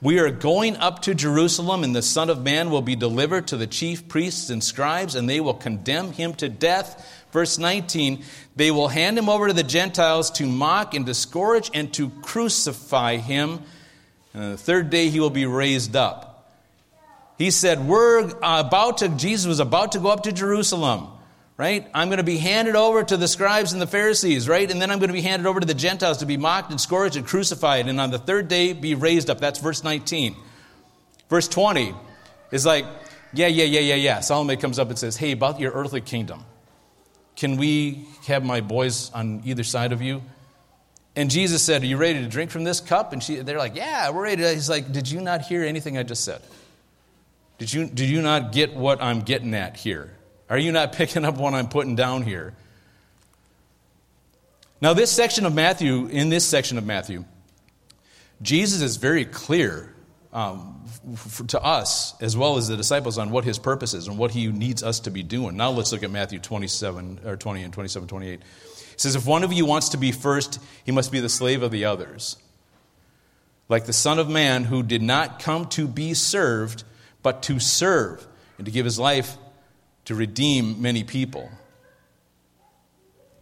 we 0.00 0.20
are 0.20 0.30
going 0.30 0.76
up 0.76 1.02
to 1.02 1.14
Jerusalem, 1.16 1.82
and 1.82 1.96
the 1.96 2.00
Son 2.00 2.30
of 2.30 2.42
Man 2.42 2.70
will 2.70 2.80
be 2.80 2.96
delivered 2.96 3.48
to 3.48 3.56
the 3.56 3.66
chief 3.66 4.06
priests 4.08 4.50
and 4.50 4.62
scribes, 4.62 5.16
and 5.16 5.28
they 5.28 5.40
will 5.40 5.52
condemn 5.52 6.12
him 6.12 6.32
to 6.34 6.48
death 6.48 7.19
Verse 7.32 7.58
19, 7.58 8.24
they 8.56 8.70
will 8.70 8.88
hand 8.88 9.18
him 9.18 9.28
over 9.28 9.48
to 9.48 9.52
the 9.52 9.62
Gentiles 9.62 10.30
to 10.32 10.46
mock 10.46 10.94
and 10.94 11.06
discourage 11.06 11.70
and 11.72 11.92
to 11.94 12.10
crucify 12.22 13.16
him. 13.16 13.62
And 14.34 14.54
the 14.54 14.56
third 14.56 14.90
day 14.90 15.10
he 15.10 15.20
will 15.20 15.30
be 15.30 15.46
raised 15.46 15.94
up. 15.94 16.30
He 17.38 17.50
said, 17.50 17.86
We're 17.86 18.30
about 18.42 18.98
to, 18.98 19.08
Jesus 19.08 19.46
was 19.46 19.60
about 19.60 19.92
to 19.92 20.00
go 20.00 20.08
up 20.08 20.24
to 20.24 20.32
Jerusalem, 20.32 21.08
right? 21.56 21.88
I'm 21.94 22.08
going 22.08 22.18
to 22.18 22.24
be 22.24 22.36
handed 22.36 22.76
over 22.76 23.02
to 23.02 23.16
the 23.16 23.28
scribes 23.28 23.72
and 23.72 23.80
the 23.80 23.86
Pharisees, 23.86 24.48
right? 24.48 24.68
And 24.70 24.82
then 24.82 24.90
I'm 24.90 24.98
going 24.98 25.08
to 25.08 25.14
be 25.14 25.22
handed 25.22 25.46
over 25.46 25.60
to 25.60 25.66
the 25.66 25.72
Gentiles 25.74 26.18
to 26.18 26.26
be 26.26 26.36
mocked 26.36 26.70
and 26.70 26.80
scourged 26.80 27.16
and 27.16 27.24
crucified, 27.24 27.88
and 27.88 28.00
on 28.00 28.10
the 28.10 28.18
third 28.18 28.48
day 28.48 28.72
be 28.72 28.94
raised 28.94 29.30
up. 29.30 29.40
That's 29.40 29.58
verse 29.58 29.84
19. 29.84 30.36
Verse 31.28 31.46
20 31.46 31.94
is 32.50 32.66
like, 32.66 32.84
yeah, 33.32 33.46
yeah, 33.46 33.64
yeah, 33.64 33.80
yeah, 33.80 33.94
yeah. 33.94 34.20
Salome 34.20 34.56
comes 34.56 34.78
up 34.78 34.88
and 34.88 34.98
says, 34.98 35.16
Hey, 35.16 35.30
about 35.32 35.60
your 35.60 35.72
earthly 35.72 36.00
kingdom. 36.00 36.44
Can 37.40 37.56
we 37.56 38.06
have 38.26 38.44
my 38.44 38.60
boys 38.60 39.10
on 39.14 39.40
either 39.46 39.64
side 39.64 39.92
of 39.92 40.02
you? 40.02 40.20
And 41.16 41.30
Jesus 41.30 41.62
said, 41.62 41.82
Are 41.82 41.86
you 41.86 41.96
ready 41.96 42.20
to 42.20 42.28
drink 42.28 42.50
from 42.50 42.64
this 42.64 42.80
cup? 42.80 43.14
And 43.14 43.22
she, 43.22 43.36
they're 43.36 43.56
like, 43.56 43.74
Yeah, 43.74 44.10
we're 44.10 44.24
ready. 44.24 44.42
He's 44.42 44.68
like, 44.68 44.92
Did 44.92 45.10
you 45.10 45.22
not 45.22 45.40
hear 45.40 45.64
anything 45.64 45.96
I 45.96 46.02
just 46.02 46.22
said? 46.22 46.42
Did 47.56 47.72
you, 47.72 47.86
did 47.86 48.10
you 48.10 48.20
not 48.20 48.52
get 48.52 48.74
what 48.76 49.02
I'm 49.02 49.22
getting 49.22 49.54
at 49.54 49.78
here? 49.78 50.12
Are 50.50 50.58
you 50.58 50.70
not 50.70 50.92
picking 50.96 51.24
up 51.24 51.38
what 51.38 51.54
I'm 51.54 51.70
putting 51.70 51.96
down 51.96 52.24
here? 52.24 52.52
Now, 54.82 54.92
this 54.92 55.10
section 55.10 55.46
of 55.46 55.54
Matthew, 55.54 56.08
in 56.08 56.28
this 56.28 56.44
section 56.44 56.76
of 56.76 56.84
Matthew, 56.84 57.24
Jesus 58.42 58.82
is 58.82 58.98
very 58.98 59.24
clear 59.24 59.94
um, 60.34 60.79
f- 61.12 61.46
to 61.48 61.62
us 61.62 62.14
as 62.20 62.36
well 62.36 62.56
as 62.56 62.68
the 62.68 62.76
disciples 62.76 63.18
on 63.18 63.30
what 63.30 63.44
his 63.44 63.58
purpose 63.58 63.94
is 63.94 64.08
and 64.08 64.18
what 64.18 64.30
he 64.30 64.48
needs 64.48 64.82
us 64.82 65.00
to 65.00 65.10
be 65.10 65.22
doing. 65.22 65.56
Now 65.56 65.70
let's 65.70 65.92
look 65.92 66.02
at 66.02 66.10
Matthew 66.10 66.38
27 66.38 67.20
or 67.24 67.36
20 67.36 67.62
and 67.62 67.72
27 67.72 68.08
28. 68.08 68.32
It 68.34 69.00
says 69.00 69.16
if 69.16 69.26
one 69.26 69.44
of 69.44 69.52
you 69.52 69.64
wants 69.66 69.90
to 69.90 69.96
be 69.96 70.12
first, 70.12 70.60
he 70.84 70.92
must 70.92 71.10
be 71.10 71.20
the 71.20 71.28
slave 71.28 71.62
of 71.62 71.70
the 71.70 71.84
others. 71.86 72.36
Like 73.68 73.86
the 73.86 73.92
son 73.92 74.18
of 74.18 74.28
man 74.28 74.64
who 74.64 74.82
did 74.82 75.02
not 75.02 75.38
come 75.38 75.66
to 75.70 75.86
be 75.86 76.14
served, 76.14 76.84
but 77.22 77.42
to 77.44 77.60
serve 77.60 78.26
and 78.58 78.66
to 78.66 78.72
give 78.72 78.84
his 78.84 78.98
life 78.98 79.36
to 80.06 80.14
redeem 80.14 80.82
many 80.82 81.04
people. 81.04 81.50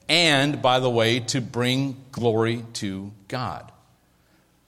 And 0.09 0.63
by 0.63 0.81
the 0.81 0.91
way, 0.91 1.21
to 1.21 1.41
bring 1.41 1.97
glory 2.13 2.65
to 2.75 3.11
God. 3.27 3.71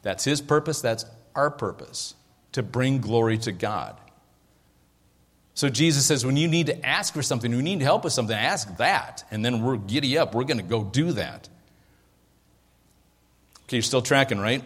That's 0.03 0.25
his 0.25 0.41
purpose, 0.41 0.81
that's 0.81 1.05
our 1.35 1.51
purpose 1.51 2.15
to 2.53 2.63
bring 2.63 3.01
glory 3.01 3.39
to 3.39 3.53
God. 3.53 3.97
So 5.55 5.69
Jesus 5.69 6.07
says, 6.07 6.25
when 6.25 6.37
you 6.37 6.49
need 6.49 6.67
to 6.67 6.87
ask 6.87 7.13
for 7.13 7.23
something, 7.23 7.53
you 7.53 7.61
need 7.61 7.83
help 7.83 8.05
with 8.05 8.13
something, 8.13 8.37
ask 8.37 8.77
that. 8.79 9.25
And 9.31 9.45
then 9.45 9.63
we're 9.63 9.77
giddy 9.77 10.17
up. 10.17 10.35
We're 10.35 10.45
going 10.45 10.59
to 10.59 10.63
go 10.63 10.85
do 10.85 11.13
that. 11.13 11.49
Okay, 13.65 13.77
you're 13.77 13.83
still 13.83 14.03
tracking, 14.03 14.39
right? 14.39 14.65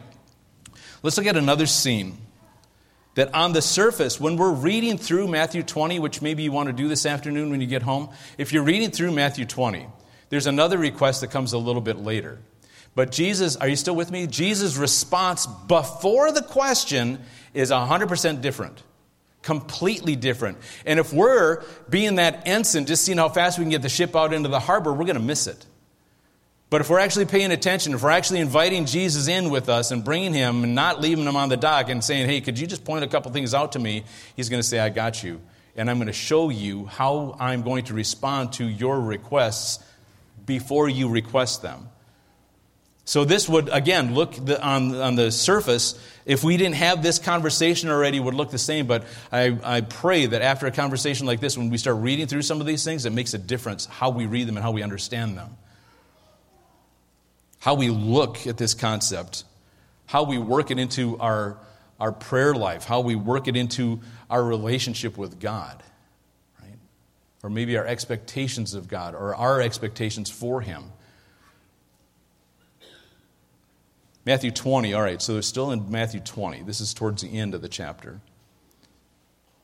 Let's 1.03 1.17
look 1.17 1.27
at 1.27 1.37
another 1.37 1.67
scene 1.67 2.17
that 3.15 3.35
on 3.35 3.53
the 3.53 3.63
surface, 3.63 4.21
when 4.21 4.37
we're 4.37 4.53
reading 4.53 4.99
through 4.99 5.29
Matthew 5.29 5.63
20, 5.63 5.99
which 5.99 6.23
maybe 6.23 6.43
you 6.43 6.53
want 6.53 6.69
to 6.69 6.73
do 6.73 6.89
this 6.89 7.07
afternoon 7.07 7.51
when 7.51 7.61
you 7.61 7.67
get 7.67 7.83
home, 7.83 8.11
if 8.39 8.53
you're 8.53 8.65
reading 8.65 8.91
through 8.91 9.13
Matthew 9.13 9.45
20, 9.45 9.87
there's 10.31 10.47
another 10.47 10.79
request 10.79 11.21
that 11.21 11.31
comes 11.31 11.53
a 11.53 11.59
little 11.59 11.83
bit 11.83 11.99
later. 11.99 12.39
But 12.95 13.11
Jesus, 13.11 13.57
are 13.57 13.69
you 13.69 13.77
still 13.77 13.97
with 13.97 14.11
me? 14.11 14.27
Jesus' 14.27 14.77
response 14.77 15.47
before 15.47 16.33
the 16.33 16.43
question 16.43 17.21
is 17.55 17.71
100% 17.71 18.41
different. 18.41 18.83
Completely 19.43 20.17
different. 20.17 20.59
And 20.85 20.99
if 20.99 21.13
we're 21.13 21.63
being 21.89 22.17
that 22.17 22.47
ensign, 22.47 22.87
just 22.87 23.05
seeing 23.05 23.19
how 23.19 23.29
fast 23.29 23.59
we 23.59 23.65
can 23.65 23.71
get 23.71 23.83
the 23.83 23.89
ship 23.89 24.17
out 24.17 24.33
into 24.33 24.49
the 24.49 24.61
harbor, 24.61 24.93
we're 24.93 25.05
going 25.05 25.17
to 25.17 25.23
miss 25.23 25.47
it. 25.47 25.65
But 26.71 26.81
if 26.81 26.91
we're 26.91 26.99
actually 26.99 27.27
paying 27.27 27.53
attention, 27.53 27.95
if 27.95 28.03
we're 28.03 28.11
actually 28.11 28.41
inviting 28.41 28.87
Jesus 28.87 29.29
in 29.29 29.51
with 29.51 29.69
us 29.69 29.91
and 29.93 30.05
bringing 30.05 30.33
him 30.33 30.65
and 30.65 30.75
not 30.75 31.01
leaving 31.01 31.25
him 31.25 31.37
on 31.37 31.49
the 31.49 31.57
dock 31.57 31.89
and 31.89 32.03
saying, 32.03 32.29
hey, 32.29 32.41
could 32.41 32.59
you 32.59 32.67
just 32.67 32.85
point 32.85 33.05
a 33.05 33.07
couple 33.07 33.31
things 33.31 33.55
out 33.55 33.73
to 33.73 33.79
me? 33.79 34.05
He's 34.35 34.49
going 34.49 34.61
to 34.61 34.67
say, 34.67 34.81
I 34.81 34.89
got 34.89 35.23
you. 35.23 35.41
And 35.77 35.91
I'm 35.91 35.99
going 35.99 36.07
to 36.07 36.13
show 36.13 36.49
you 36.49 36.87
how 36.87 37.37
I'm 37.39 37.63
going 37.63 37.85
to 37.85 37.95
respond 37.95 38.55
to 38.55 38.65
your 38.65 39.01
requests 39.01 39.85
before 40.47 40.89
you 40.89 41.09
request 41.09 41.63
them. 41.63 41.89
So, 43.07 43.25
this 43.25 43.49
would, 43.49 43.69
again, 43.69 44.15
look 44.15 44.35
on, 44.63 44.95
on 44.95 45.15
the 45.15 45.31
surface, 45.31 45.99
if 46.25 46.43
we 46.43 46.57
didn't 46.57 46.77
have 46.77 47.03
this 47.03 47.19
conversation 47.19 47.91
already, 47.91 48.19
would 48.19 48.35
look 48.35 48.51
the 48.51 48.59
same. 48.59 48.87
But 48.87 49.05
I, 49.31 49.59
I 49.63 49.81
pray 49.83 50.25
that 50.25 50.41
after 50.41 50.67
a 50.67 50.71
conversation 50.71 51.27
like 51.27 51.41
this, 51.41 51.59
when 51.59 51.69
we 51.69 51.77
start 51.77 51.99
reading 51.99 52.27
through 52.27 52.43
some 52.43 52.61
of 52.61 52.67
these 52.67 52.83
things, 52.83 53.05
it 53.05 53.13
makes 53.13 53.35
a 53.35 53.39
difference 53.39 53.85
how 53.87 54.11
we 54.11 54.25
read 54.27 54.49
them 54.49 54.57
and 54.57 54.65
how 54.65 54.71
we 54.71 54.83
understand 54.83 55.37
them. 55.37 55.57
How 57.59 57.75
we 57.75 57.91
look 57.91 58.47
at 58.47 58.57
this 58.57 58.73
concept, 58.73 59.45
how 60.07 60.25
we 60.25 60.39
work 60.39 60.71
it 60.71 60.79
into 60.79 61.19
our, 61.19 61.59
our 62.01 62.13
prayer 62.13 62.55
life, 62.55 62.85
how 62.85 63.01
we 63.01 63.17
work 63.17 63.49
it 63.49 63.57
into 63.57 64.01
our 64.31 64.43
relationship 64.43 65.19
with 65.19 65.41
God, 65.41 65.83
right? 66.63 66.79
Or 67.43 67.51
maybe 67.51 67.77
our 67.77 67.87
expectations 67.87 68.73
of 68.73 68.89
God 68.89 69.15
or 69.15 69.35
our 69.35 69.61
expectations 69.61 70.31
for 70.31 70.63
Him. 70.63 70.85
Matthew 74.27 74.51
20, 74.51 74.95
all 74.95 75.03
right, 75.03 75.21
so 75.21 75.35
they're 75.35 75.43
still 75.43 75.71
in 75.71 75.91
Matthew 75.91 76.21
20. 76.21 76.63
This 76.63 76.81
is 76.81 76.95
towards 76.95 77.23
the 77.23 77.39
end 77.39 77.55
of 77.55 77.61
the 77.61 77.69
chapter. 77.69 78.21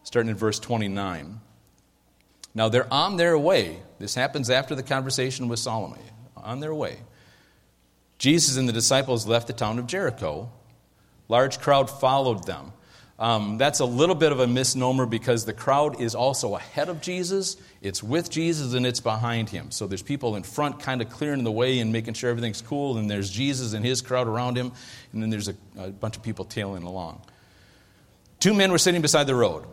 Starting 0.02 0.30
in 0.30 0.36
verse 0.36 0.58
29. 0.58 1.40
Now 2.54 2.68
they're 2.68 2.92
on 2.92 3.16
their 3.16 3.38
way. 3.38 3.78
This 3.98 4.14
happens 4.14 4.50
after 4.50 4.74
the 4.74 4.82
conversation 4.82 5.48
with 5.48 5.58
Salome. 5.58 6.00
On 6.36 6.60
their 6.60 6.74
way. 6.74 6.98
Jesus 8.18 8.56
and 8.56 8.68
the 8.68 8.72
disciples 8.72 9.26
left 9.26 9.46
the 9.46 9.52
town 9.52 9.78
of 9.78 9.86
Jericho. 9.86 10.50
Large 11.28 11.58
crowd 11.60 11.88
followed 11.88 12.44
them. 12.44 12.72
Um, 13.20 13.58
that's 13.58 13.80
a 13.80 13.84
little 13.84 14.14
bit 14.14 14.32
of 14.32 14.40
a 14.40 14.46
misnomer 14.46 15.04
because 15.04 15.44
the 15.44 15.52
crowd 15.52 16.00
is 16.00 16.14
also 16.14 16.56
ahead 16.56 16.88
of 16.88 17.02
Jesus, 17.02 17.58
it's 17.82 18.02
with 18.02 18.30
Jesus, 18.30 18.72
and 18.72 18.86
it's 18.86 19.00
behind 19.00 19.50
him. 19.50 19.70
So 19.70 19.86
there's 19.86 20.00
people 20.00 20.36
in 20.36 20.42
front 20.42 20.80
kind 20.80 21.02
of 21.02 21.10
clearing 21.10 21.44
the 21.44 21.52
way 21.52 21.80
and 21.80 21.92
making 21.92 22.14
sure 22.14 22.30
everything's 22.30 22.62
cool, 22.62 22.96
and 22.96 23.10
there's 23.10 23.30
Jesus 23.30 23.74
and 23.74 23.84
his 23.84 24.00
crowd 24.00 24.26
around 24.26 24.56
him, 24.56 24.72
and 25.12 25.22
then 25.22 25.28
there's 25.28 25.48
a, 25.48 25.54
a 25.78 25.90
bunch 25.90 26.16
of 26.16 26.22
people 26.22 26.46
tailing 26.46 26.82
along. 26.82 27.20
Two 28.38 28.54
men 28.54 28.72
were 28.72 28.78
sitting 28.78 29.02
beside 29.02 29.26
the 29.26 29.34
road. 29.34 29.66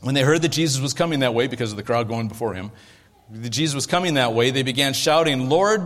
When 0.00 0.14
they 0.14 0.22
heard 0.22 0.42
that 0.42 0.52
Jesus 0.52 0.80
was 0.80 0.94
coming 0.94 1.20
that 1.20 1.34
way 1.34 1.48
because 1.48 1.72
of 1.72 1.76
the 1.76 1.82
crowd 1.82 2.06
going 2.06 2.28
before 2.28 2.54
him, 2.54 2.70
that 3.28 3.50
Jesus 3.50 3.74
was 3.74 3.88
coming 3.88 4.14
that 4.14 4.34
way, 4.34 4.52
they 4.52 4.62
began 4.62 4.92
shouting, 4.92 5.48
Lord, 5.48 5.82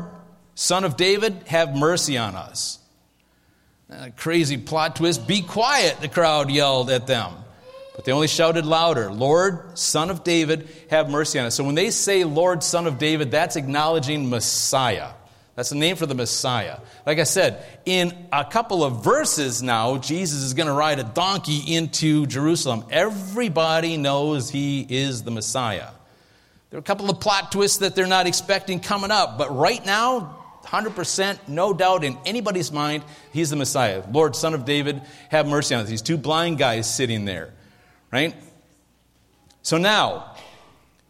Son 0.55 0.85
of 0.85 0.98
David, 0.98 1.44
have 1.46 1.74
mercy 1.74 2.18
on 2.18 2.37
us. 2.37 2.78
A 4.00 4.11
crazy 4.11 4.57
plot 4.57 4.96
twist. 4.96 5.26
Be 5.26 5.42
quiet, 5.42 6.00
the 6.00 6.09
crowd 6.09 6.50
yelled 6.50 6.90
at 6.90 7.07
them. 7.07 7.35
But 7.94 8.07
they 8.07 8.12
only 8.12 8.28
shouted 8.28 8.64
louder, 8.64 9.12
Lord, 9.12 9.78
Son 9.78 10.09
of 10.09 10.24
David, 10.24 10.68
have 10.88 11.11
mercy 11.11 11.38
on 11.38 11.46
us. 11.46 11.55
So 11.55 11.62
when 11.62 11.74
they 11.74 11.90
say 11.90 12.24
Lord, 12.24 12.62
Son 12.62 12.87
of 12.87 12.98
David, 12.98 13.31
that's 13.31 13.57
acknowledging 13.57 14.31
Messiah. 14.31 15.11
That's 15.55 15.68
the 15.68 15.76
name 15.76 15.96
for 15.96 16.07
the 16.07 16.14
Messiah. 16.14 16.78
Like 17.05 17.18
I 17.18 17.24
said, 17.24 17.62
in 17.85 18.14
a 18.33 18.46
couple 18.46 18.83
of 18.83 19.05
verses 19.05 19.62
now, 19.62 19.98
Jesus 19.98 20.42
is 20.42 20.55
going 20.55 20.68
to 20.68 20.72
ride 20.72 20.98
a 20.98 21.05
donkey 21.05 21.74
into 21.74 22.26
Jerusalem. 22.26 22.87
Everybody 22.90 23.98
knows 23.98 24.48
he 24.48 24.87
is 24.88 25.22
the 25.22 25.31
Messiah. 25.31 25.90
There 26.70 26.78
are 26.78 26.81
a 26.81 26.83
couple 26.83 27.11
of 27.11 27.20
plot 27.20 27.52
twists 27.52 27.78
that 27.78 27.94
they're 27.94 28.07
not 28.07 28.26
expecting 28.26 28.81
coming 28.81 29.11
up, 29.11 29.37
but 29.37 29.55
right 29.55 29.85
now, 29.85 30.41
100%, 30.64 31.48
no 31.48 31.72
doubt 31.72 32.05
in 32.05 32.18
anybody's 32.25 32.72
mind, 32.72 33.05
he's 33.33 33.51
the 33.51 33.57
Messiah. 33.57 34.03
Lord, 34.11 34.37
son 34.37 34.55
of 34.55 34.64
David, 34.64 35.03
have 35.31 35.46
mercy 35.46 35.75
on 35.75 35.83
us. 35.83 35.88
These 35.88 36.03
two 36.03 36.16
blind 36.16 36.59
guys 36.59 36.92
sitting 36.92 37.25
there, 37.25 37.53
right? 38.12 38.35
So 39.62 39.79
now, 39.79 40.35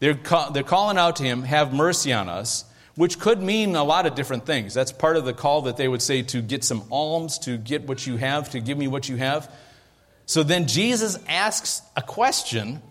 they're, 0.01 0.19
they're 0.53 0.63
calling 0.63 0.99
out 0.99 1.17
to 1.17 1.23
him, 1.23 1.43
have 1.43 1.73
mercy 1.73 2.13
on 2.13 2.29
us 2.29 2.65
which 2.95 3.19
could 3.19 3.43
mean 3.43 3.75
a 3.75 3.85
lot 3.85 4.07
of 4.07 4.15
different 4.15 4.45
things. 4.45 4.75
That's 4.75 4.93
part 4.93 5.17
of 5.17 5.25
the 5.25 5.33
call 5.33 5.63
that 5.63 5.77
they 5.77 5.89
would 5.89 6.03
say 6.03 6.23
to 6.23 6.43
get 6.43 6.63
some 6.65 6.85
alms, 6.91 7.39
to 7.41 7.57
get 7.57 7.89
what 7.89 8.07
you 8.07 8.17
have, 8.17 8.51
to 8.51 8.61
give 8.61 8.77
me 8.77 8.89
what 8.89 9.09
you 9.09 9.17
have. 9.17 9.53
So 10.27 10.43
then 10.43 10.67
Jesus 10.67 11.19
asks 11.27 11.83
a 11.97 12.03
question, 12.03 12.83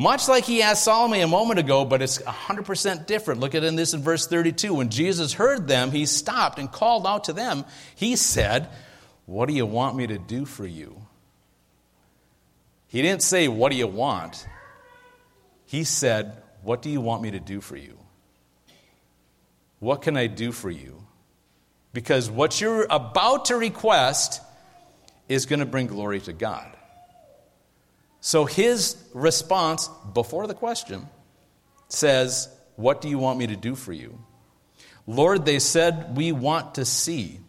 much 0.00 0.28
like 0.28 0.44
he 0.44 0.62
asked 0.62 0.84
Salome 0.84 1.20
a 1.20 1.28
moment 1.28 1.60
ago, 1.60 1.84
but 1.84 2.00
it's 2.00 2.16
100% 2.22 3.04
different. 3.04 3.38
Look 3.38 3.54
at 3.54 3.60
this 3.60 3.92
in 3.92 4.00
verse 4.00 4.26
32. 4.26 4.72
When 4.72 4.88
Jesus 4.88 5.34
heard 5.34 5.68
them, 5.68 5.90
he 5.90 6.06
stopped 6.06 6.58
and 6.58 6.72
called 6.72 7.06
out 7.06 7.24
to 7.24 7.34
them. 7.34 7.66
He 7.96 8.16
said, 8.16 8.70
What 9.26 9.46
do 9.46 9.54
you 9.54 9.66
want 9.66 9.96
me 9.96 10.06
to 10.06 10.16
do 10.16 10.46
for 10.46 10.66
you? 10.66 11.02
He 12.88 13.02
didn't 13.02 13.22
say, 13.22 13.46
What 13.46 13.70
do 13.72 13.76
you 13.76 13.88
want? 13.88 14.48
He 15.66 15.84
said, 15.84 16.42
What 16.62 16.80
do 16.80 16.88
you 16.88 17.02
want 17.02 17.20
me 17.20 17.32
to 17.32 17.40
do 17.40 17.60
for 17.60 17.76
you? 17.76 17.98
What 19.80 20.00
can 20.00 20.16
I 20.16 20.28
do 20.28 20.50
for 20.50 20.70
you? 20.70 21.04
Because 21.92 22.30
what 22.30 22.58
you're 22.58 22.86
about 22.88 23.44
to 23.46 23.56
request 23.56 24.40
is 25.28 25.44
going 25.44 25.60
to 25.60 25.66
bring 25.66 25.88
glory 25.88 26.20
to 26.20 26.32
God. 26.32 26.74
So 28.20 28.44
his 28.44 28.96
response 29.14 29.88
before 30.12 30.46
the 30.46 30.54
question 30.54 31.08
says, 31.88 32.48
What 32.76 33.00
do 33.00 33.08
you 33.08 33.18
want 33.18 33.38
me 33.38 33.46
to 33.48 33.56
do 33.56 33.74
for 33.74 33.92
you? 33.92 34.18
Lord, 35.06 35.44
they 35.44 35.58
said, 35.58 36.16
We 36.16 36.32
want 36.32 36.74
to 36.76 36.84
see. 36.84 37.40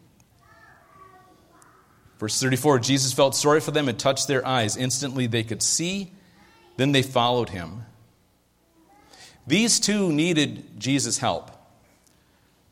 Verse 2.19 2.39
34 2.39 2.79
Jesus 2.79 3.13
felt 3.13 3.35
sorry 3.35 3.59
for 3.59 3.71
them 3.71 3.89
and 3.89 3.97
touched 3.99 4.27
their 4.27 4.45
eyes. 4.45 4.77
Instantly 4.77 5.27
they 5.27 5.43
could 5.43 5.61
see, 5.61 6.11
then 6.77 6.91
they 6.91 7.01
followed 7.01 7.49
him. 7.49 7.85
These 9.47 9.79
two 9.79 10.11
needed 10.11 10.79
Jesus' 10.79 11.17
help 11.17 11.51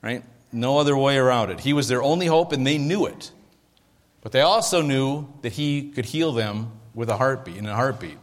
right? 0.01 0.23
No 0.51 0.77
other 0.77 0.97
way 0.97 1.17
around 1.17 1.51
it. 1.51 1.59
He 1.61 1.73
was 1.73 1.87
their 1.87 2.01
only 2.01 2.25
hope, 2.25 2.51
and 2.51 2.65
they 2.65 2.77
knew 2.77 3.05
it. 3.05 3.31
But 4.21 4.31
they 4.31 4.41
also 4.41 4.81
knew 4.81 5.27
that 5.41 5.53
He 5.53 5.91
could 5.91 6.05
heal 6.05 6.31
them 6.31 6.71
with 6.93 7.09
a 7.09 7.17
heartbeat, 7.17 7.57
in 7.57 7.65
a 7.65 7.75
heartbeat. 7.75 8.17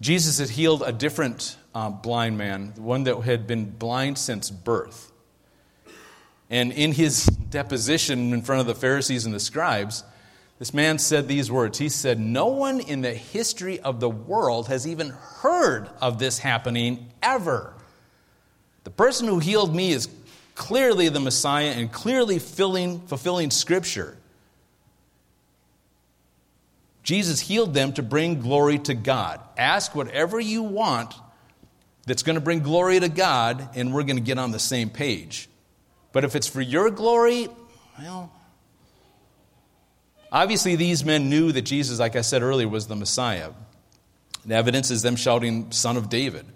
Jesus 0.00 0.38
had 0.38 0.48
healed 0.48 0.82
a 0.82 0.92
different 0.92 1.56
uh, 1.74 1.90
blind 1.90 2.38
man, 2.38 2.72
one 2.76 3.04
that 3.04 3.16
had 3.20 3.46
been 3.46 3.70
blind 3.70 4.18
since 4.18 4.50
birth. 4.50 5.12
And 6.48 6.72
in 6.72 6.92
his 6.92 7.26
deposition 7.26 8.32
in 8.32 8.42
front 8.42 8.60
of 8.60 8.66
the 8.66 8.74
Pharisees 8.74 9.24
and 9.24 9.34
the 9.34 9.40
scribes, 9.40 10.02
this 10.58 10.74
man 10.74 10.98
said 10.98 11.28
these 11.28 11.50
words. 11.50 11.78
He 11.78 11.88
said, 11.88 12.18
No 12.18 12.48
one 12.48 12.80
in 12.80 13.00
the 13.00 13.14
history 13.14 13.80
of 13.80 14.00
the 14.00 14.10
world 14.10 14.68
has 14.68 14.86
even 14.86 15.10
heard 15.10 15.88
of 16.00 16.18
this 16.18 16.38
happening 16.38 17.08
ever. 17.22 17.72
The 18.84 18.90
person 18.90 19.28
who 19.28 19.38
healed 19.38 19.74
me 19.74 19.92
is 19.92 20.08
clearly 20.54 21.08
the 21.08 21.20
Messiah 21.20 21.70
and 21.70 21.90
clearly 21.90 22.38
filling, 22.38 23.00
fulfilling 23.06 23.50
Scripture. 23.50 24.18
Jesus 27.10 27.40
healed 27.40 27.74
them 27.74 27.92
to 27.94 28.04
bring 28.04 28.38
glory 28.38 28.78
to 28.78 28.94
God. 28.94 29.40
Ask 29.58 29.96
whatever 29.96 30.38
you 30.38 30.62
want 30.62 31.12
that's 32.06 32.22
going 32.22 32.36
to 32.36 32.40
bring 32.40 32.60
glory 32.60 33.00
to 33.00 33.08
God, 33.08 33.70
and 33.74 33.92
we're 33.92 34.04
going 34.04 34.14
to 34.14 34.22
get 34.22 34.38
on 34.38 34.52
the 34.52 34.60
same 34.60 34.90
page. 34.90 35.48
But 36.12 36.22
if 36.22 36.36
it's 36.36 36.46
for 36.46 36.60
your 36.60 36.88
glory, 36.88 37.48
well, 37.98 38.30
obviously 40.30 40.76
these 40.76 41.04
men 41.04 41.28
knew 41.28 41.50
that 41.50 41.62
Jesus, 41.62 41.98
like 41.98 42.14
I 42.14 42.20
said 42.20 42.42
earlier, 42.42 42.68
was 42.68 42.86
the 42.86 42.94
Messiah. 42.94 43.50
The 44.46 44.54
evidence 44.54 44.92
is 44.92 45.02
them 45.02 45.16
shouting, 45.16 45.72
Son 45.72 45.96
of 45.96 46.10
David 46.10 46.46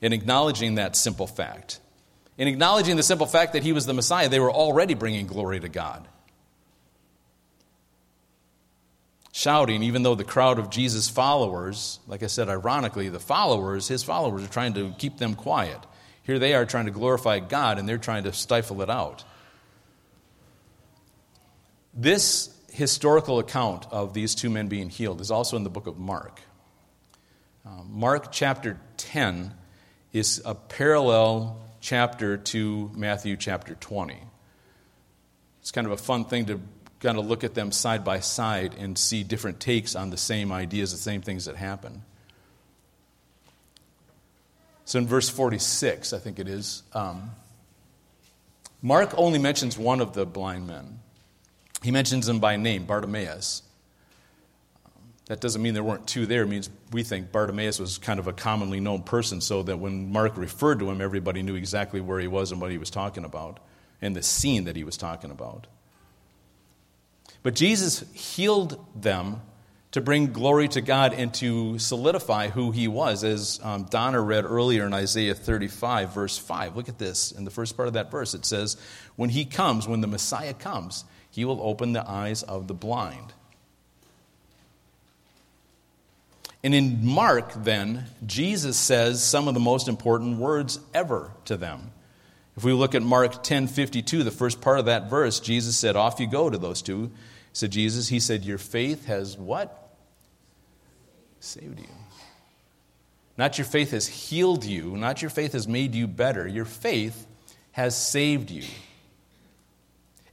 in 0.00 0.12
acknowledging 0.12 0.74
that 0.74 0.96
simple 0.96 1.28
fact. 1.28 1.78
In 2.36 2.48
acknowledging 2.48 2.96
the 2.96 3.04
simple 3.04 3.26
fact 3.26 3.52
that 3.52 3.62
he 3.62 3.72
was 3.72 3.86
the 3.86 3.94
Messiah, 3.94 4.28
they 4.28 4.40
were 4.40 4.50
already 4.50 4.94
bringing 4.94 5.28
glory 5.28 5.60
to 5.60 5.68
God. 5.68 6.08
Shouting, 9.32 9.82
even 9.84 10.02
though 10.02 10.16
the 10.16 10.24
crowd 10.24 10.58
of 10.58 10.70
Jesus' 10.70 11.08
followers, 11.08 12.00
like 12.08 12.22
I 12.22 12.26
said, 12.26 12.48
ironically, 12.48 13.08
the 13.08 13.20
followers, 13.20 13.86
his 13.86 14.02
followers, 14.02 14.42
are 14.42 14.48
trying 14.48 14.74
to 14.74 14.92
keep 14.98 15.18
them 15.18 15.34
quiet. 15.34 15.78
Here 16.24 16.38
they 16.38 16.54
are 16.54 16.66
trying 16.66 16.86
to 16.86 16.90
glorify 16.90 17.38
God, 17.38 17.78
and 17.78 17.88
they're 17.88 17.98
trying 17.98 18.24
to 18.24 18.32
stifle 18.32 18.82
it 18.82 18.90
out. 18.90 19.24
This 21.94 22.54
historical 22.72 23.38
account 23.38 23.86
of 23.90 24.14
these 24.14 24.34
two 24.34 24.50
men 24.50 24.68
being 24.68 24.90
healed 24.90 25.20
is 25.20 25.30
also 25.30 25.56
in 25.56 25.64
the 25.64 25.70
book 25.70 25.86
of 25.86 25.98
Mark. 25.98 26.40
Uh, 27.66 27.82
Mark 27.88 28.32
chapter 28.32 28.80
10 28.96 29.54
is 30.12 30.40
a 30.44 30.54
parallel 30.54 31.60
chapter 31.80 32.36
to 32.36 32.90
Matthew 32.94 33.36
chapter 33.36 33.74
20. 33.74 34.18
It's 35.60 35.70
kind 35.70 35.86
of 35.86 35.92
a 35.92 35.96
fun 35.96 36.24
thing 36.24 36.46
to 36.46 36.60
kind 37.00 37.18
of 37.18 37.26
look 37.26 37.44
at 37.44 37.54
them 37.54 37.72
side 37.72 38.04
by 38.04 38.20
side 38.20 38.74
and 38.78 38.96
see 38.96 39.22
different 39.22 39.58
takes 39.58 39.94
on 39.96 40.10
the 40.10 40.16
same 40.16 40.52
ideas, 40.52 40.92
the 40.92 40.98
same 40.98 41.22
things 41.22 41.46
that 41.46 41.56
happen. 41.56 42.02
So 44.84 44.98
in 44.98 45.06
verse 45.06 45.28
46, 45.28 46.12
I 46.12 46.18
think 46.18 46.38
it 46.38 46.48
is, 46.48 46.82
um, 46.92 47.30
Mark 48.82 49.12
only 49.16 49.38
mentions 49.38 49.78
one 49.78 50.00
of 50.00 50.14
the 50.14 50.26
blind 50.26 50.66
men. 50.66 51.00
He 51.82 51.90
mentions 51.90 52.28
him 52.28 52.40
by 52.40 52.56
name, 52.56 52.84
Bartimaeus. 52.84 53.62
That 55.26 55.40
doesn't 55.40 55.62
mean 55.62 55.74
there 55.74 55.84
weren't 55.84 56.08
two 56.08 56.26
there. 56.26 56.42
It 56.42 56.48
means 56.48 56.68
we 56.90 57.04
think 57.04 57.30
Bartimaeus 57.30 57.78
was 57.78 57.98
kind 57.98 58.18
of 58.18 58.26
a 58.26 58.32
commonly 58.32 58.80
known 58.80 59.02
person, 59.02 59.40
so 59.40 59.62
that 59.62 59.78
when 59.78 60.10
Mark 60.10 60.36
referred 60.36 60.80
to 60.80 60.90
him, 60.90 61.00
everybody 61.00 61.42
knew 61.42 61.54
exactly 61.54 62.00
where 62.00 62.18
he 62.18 62.26
was 62.26 62.50
and 62.50 62.60
what 62.60 62.72
he 62.72 62.78
was 62.78 62.90
talking 62.90 63.24
about, 63.24 63.60
and 64.02 64.16
the 64.16 64.22
scene 64.22 64.64
that 64.64 64.74
he 64.74 64.82
was 64.82 64.96
talking 64.96 65.30
about. 65.30 65.68
But 67.42 67.54
Jesus 67.54 68.04
healed 68.12 68.84
them 68.94 69.40
to 69.92 70.00
bring 70.00 70.32
glory 70.32 70.68
to 70.68 70.80
God 70.80 71.14
and 71.14 71.34
to 71.34 71.78
solidify 71.78 72.48
who 72.48 72.70
he 72.70 72.86
was, 72.86 73.24
as 73.24 73.58
um, 73.62 73.84
Donna 73.84 74.20
read 74.20 74.44
earlier 74.44 74.86
in 74.86 74.92
Isaiah 74.92 75.34
35, 75.34 76.14
verse 76.14 76.38
5. 76.38 76.76
Look 76.76 76.88
at 76.88 76.98
this. 76.98 77.32
In 77.32 77.44
the 77.44 77.50
first 77.50 77.76
part 77.76 77.88
of 77.88 77.94
that 77.94 78.10
verse, 78.10 78.34
it 78.34 78.44
says, 78.44 78.76
When 79.16 79.30
he 79.30 79.44
comes, 79.44 79.88
when 79.88 80.00
the 80.00 80.06
Messiah 80.06 80.54
comes, 80.54 81.04
he 81.30 81.44
will 81.44 81.60
open 81.62 81.92
the 81.92 82.08
eyes 82.08 82.42
of 82.42 82.68
the 82.68 82.74
blind 82.74 83.32
And 86.62 86.74
in 86.74 87.06
Mark, 87.06 87.52
then, 87.64 88.04
Jesus 88.26 88.76
says 88.76 89.22
some 89.22 89.48
of 89.48 89.54
the 89.54 89.60
most 89.60 89.88
important 89.88 90.38
words 90.38 90.78
ever 90.92 91.30
to 91.46 91.56
them. 91.56 91.92
If 92.56 92.64
we 92.64 92.72
look 92.72 92.94
at 92.94 93.02
Mark 93.02 93.42
10 93.42 93.68
52, 93.68 94.22
the 94.22 94.30
first 94.30 94.60
part 94.60 94.78
of 94.78 94.86
that 94.86 95.08
verse, 95.08 95.40
Jesus 95.40 95.76
said, 95.76 95.96
Off 95.96 96.20
you 96.20 96.26
go 96.26 96.50
to 96.50 96.58
those 96.58 96.82
two. 96.82 97.10
Said, 97.52 97.72
Jesus, 97.72 98.08
he 98.08 98.20
said, 98.20 98.44
Your 98.44 98.58
faith 98.58 99.06
has 99.06 99.36
what? 99.36 99.96
Saved 101.40 101.78
you. 101.78 101.86
Not 103.36 103.56
your 103.56 103.64
faith 103.64 103.92
has 103.92 104.06
healed 104.06 104.64
you, 104.64 104.96
not 104.96 105.22
your 105.22 105.30
faith 105.30 105.52
has 105.52 105.66
made 105.66 105.94
you 105.94 106.06
better. 106.06 106.46
Your 106.46 106.66
faith 106.66 107.26
has 107.72 107.96
saved 107.96 108.50
you 108.50 108.64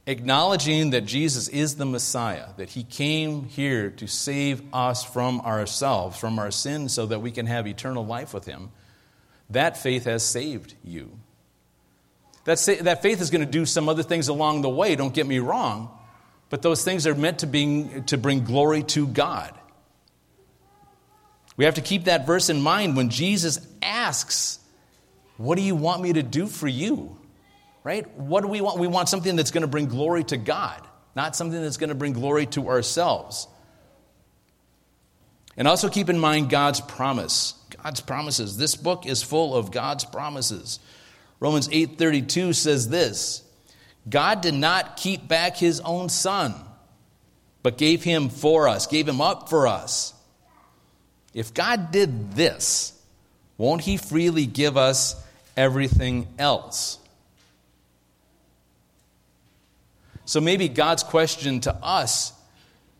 acknowledging 0.08 0.90
that 0.90 1.04
Jesus 1.04 1.48
is 1.48 1.76
the 1.76 1.84
Messiah, 1.84 2.46
that 2.56 2.70
he 2.70 2.82
came 2.82 3.44
here 3.44 3.90
to 3.90 4.06
save 4.08 4.62
us 4.72 5.04
from 5.04 5.42
ourselves, 5.42 6.18
from 6.18 6.38
our 6.38 6.50
sins, 6.50 6.94
so 6.94 7.04
that 7.06 7.20
we 7.20 7.30
can 7.30 7.44
have 7.44 7.66
eternal 7.66 8.06
life 8.06 8.32
with 8.32 8.46
him, 8.46 8.70
that 9.50 9.76
faith 9.76 10.06
has 10.06 10.24
saved 10.24 10.74
you. 10.82 11.18
That, 12.48 12.58
sa- 12.58 12.82
that 12.82 13.02
faith 13.02 13.20
is 13.20 13.30
going 13.30 13.44
to 13.44 13.50
do 13.50 13.64
some 13.64 13.88
other 13.88 14.02
things 14.02 14.28
along 14.28 14.62
the 14.62 14.68
way, 14.68 14.96
don't 14.96 15.14
get 15.14 15.26
me 15.26 15.38
wrong, 15.38 15.90
but 16.50 16.62
those 16.62 16.82
things 16.84 17.06
are 17.06 17.14
meant 17.14 17.40
to, 17.40 17.46
being, 17.46 18.04
to 18.04 18.18
bring 18.18 18.44
glory 18.44 18.82
to 18.84 19.06
God. 19.06 19.52
We 21.56 21.64
have 21.64 21.74
to 21.74 21.80
keep 21.80 22.04
that 22.04 22.26
verse 22.26 22.50
in 22.50 22.60
mind 22.60 22.96
when 22.96 23.10
Jesus 23.10 23.58
asks, 23.82 24.60
What 25.36 25.56
do 25.56 25.62
you 25.62 25.74
want 25.74 26.02
me 26.02 26.12
to 26.12 26.22
do 26.22 26.46
for 26.46 26.68
you? 26.68 27.18
right? 27.88 28.06
What 28.18 28.42
do 28.42 28.48
we 28.48 28.60
want? 28.60 28.78
We 28.78 28.86
want 28.86 29.08
something 29.08 29.34
that's 29.34 29.50
going 29.50 29.62
to 29.62 29.68
bring 29.68 29.86
glory 29.86 30.22
to 30.24 30.36
God, 30.36 30.86
not 31.16 31.34
something 31.34 31.58
that's 31.58 31.78
going 31.78 31.88
to 31.88 31.94
bring 31.94 32.12
glory 32.12 32.44
to 32.48 32.68
ourselves. 32.68 33.48
And 35.56 35.66
also 35.66 35.88
keep 35.88 36.10
in 36.10 36.18
mind 36.18 36.50
God's 36.50 36.82
promise. 36.82 37.54
God's 37.82 38.02
promises. 38.02 38.58
This 38.58 38.76
book 38.76 39.06
is 39.06 39.22
full 39.22 39.56
of 39.56 39.70
God's 39.70 40.04
promises. 40.04 40.80
Romans 41.40 41.68
8:32 41.68 42.54
says 42.54 42.88
this, 42.88 43.42
God 44.08 44.40
did 44.40 44.54
not 44.54 44.96
keep 44.96 45.28
back 45.28 45.56
his 45.56 45.80
own 45.80 46.08
son, 46.08 46.54
but 47.62 47.78
gave 47.78 48.02
him 48.02 48.28
for 48.28 48.68
us, 48.68 48.86
gave 48.86 49.08
him 49.08 49.20
up 49.20 49.48
for 49.48 49.66
us. 49.66 50.14
If 51.34 51.54
God 51.54 51.90
did 51.90 52.32
this, 52.32 52.92
won't 53.56 53.82
he 53.82 53.96
freely 53.96 54.46
give 54.46 54.76
us 54.76 55.14
everything 55.56 56.26
else? 56.38 56.98
So 60.24 60.40
maybe 60.40 60.68
God's 60.68 61.02
question 61.02 61.60
to 61.60 61.74
us 61.74 62.32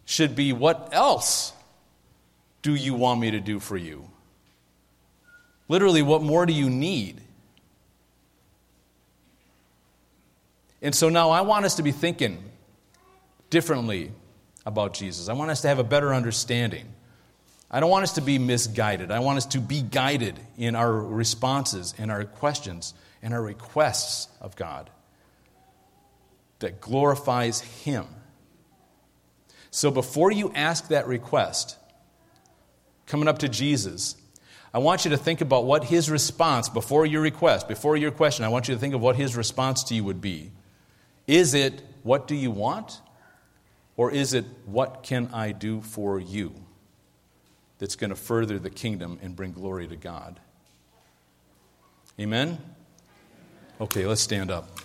should 0.04 0.34
be 0.34 0.52
what 0.52 0.90
else 0.92 1.52
do 2.62 2.74
you 2.74 2.94
want 2.94 3.20
me 3.20 3.32
to 3.32 3.40
do 3.40 3.60
for 3.60 3.76
you? 3.76 4.08
Literally, 5.68 6.02
what 6.02 6.22
more 6.22 6.46
do 6.46 6.52
you 6.52 6.70
need? 6.70 7.20
And 10.80 10.94
so 10.94 11.08
now 11.08 11.30
I 11.30 11.40
want 11.40 11.64
us 11.64 11.76
to 11.76 11.82
be 11.82 11.92
thinking 11.92 12.42
differently 13.50 14.12
about 14.64 14.94
Jesus. 14.94 15.28
I 15.28 15.32
want 15.32 15.50
us 15.50 15.62
to 15.62 15.68
have 15.68 15.78
a 15.78 15.84
better 15.84 16.14
understanding. 16.14 16.86
I 17.70 17.80
don't 17.80 17.90
want 17.90 18.04
us 18.04 18.12
to 18.14 18.20
be 18.20 18.38
misguided. 18.38 19.10
I 19.10 19.18
want 19.18 19.38
us 19.38 19.46
to 19.46 19.60
be 19.60 19.82
guided 19.82 20.38
in 20.56 20.74
our 20.74 20.92
responses 20.92 21.94
and 21.98 22.10
our 22.10 22.24
questions 22.24 22.94
and 23.22 23.34
our 23.34 23.42
requests 23.42 24.28
of 24.40 24.56
God 24.56 24.90
that 26.60 26.80
glorifies 26.80 27.60
Him. 27.60 28.06
So 29.70 29.90
before 29.90 30.32
you 30.32 30.50
ask 30.54 30.88
that 30.88 31.06
request, 31.06 31.76
coming 33.06 33.28
up 33.28 33.38
to 33.38 33.48
Jesus, 33.48 34.16
I 34.72 34.78
want 34.78 35.04
you 35.04 35.10
to 35.10 35.16
think 35.16 35.40
about 35.40 35.64
what 35.64 35.84
His 35.84 36.10
response, 36.10 36.68
before 36.68 37.04
your 37.04 37.20
request, 37.20 37.68
before 37.68 37.96
your 37.96 38.10
question, 38.10 38.44
I 38.44 38.48
want 38.48 38.68
you 38.68 38.74
to 38.74 38.80
think 38.80 38.94
of 38.94 39.00
what 39.00 39.16
His 39.16 39.36
response 39.36 39.84
to 39.84 39.94
you 39.94 40.04
would 40.04 40.20
be. 40.20 40.52
Is 41.28 41.54
it, 41.54 41.82
what 42.02 42.26
do 42.26 42.34
you 42.34 42.50
want? 42.50 43.00
Or 43.96 44.10
is 44.10 44.32
it, 44.34 44.46
what 44.64 45.02
can 45.02 45.28
I 45.32 45.52
do 45.52 45.80
for 45.82 46.18
you? 46.18 46.54
That's 47.78 47.94
going 47.94 48.10
to 48.10 48.16
further 48.16 48.58
the 48.58 48.70
kingdom 48.70 49.20
and 49.22 49.36
bring 49.36 49.52
glory 49.52 49.86
to 49.86 49.96
God. 49.96 50.40
Amen? 52.18 52.58
Okay, 53.80 54.06
let's 54.06 54.20
stand 54.20 54.50
up. 54.50 54.77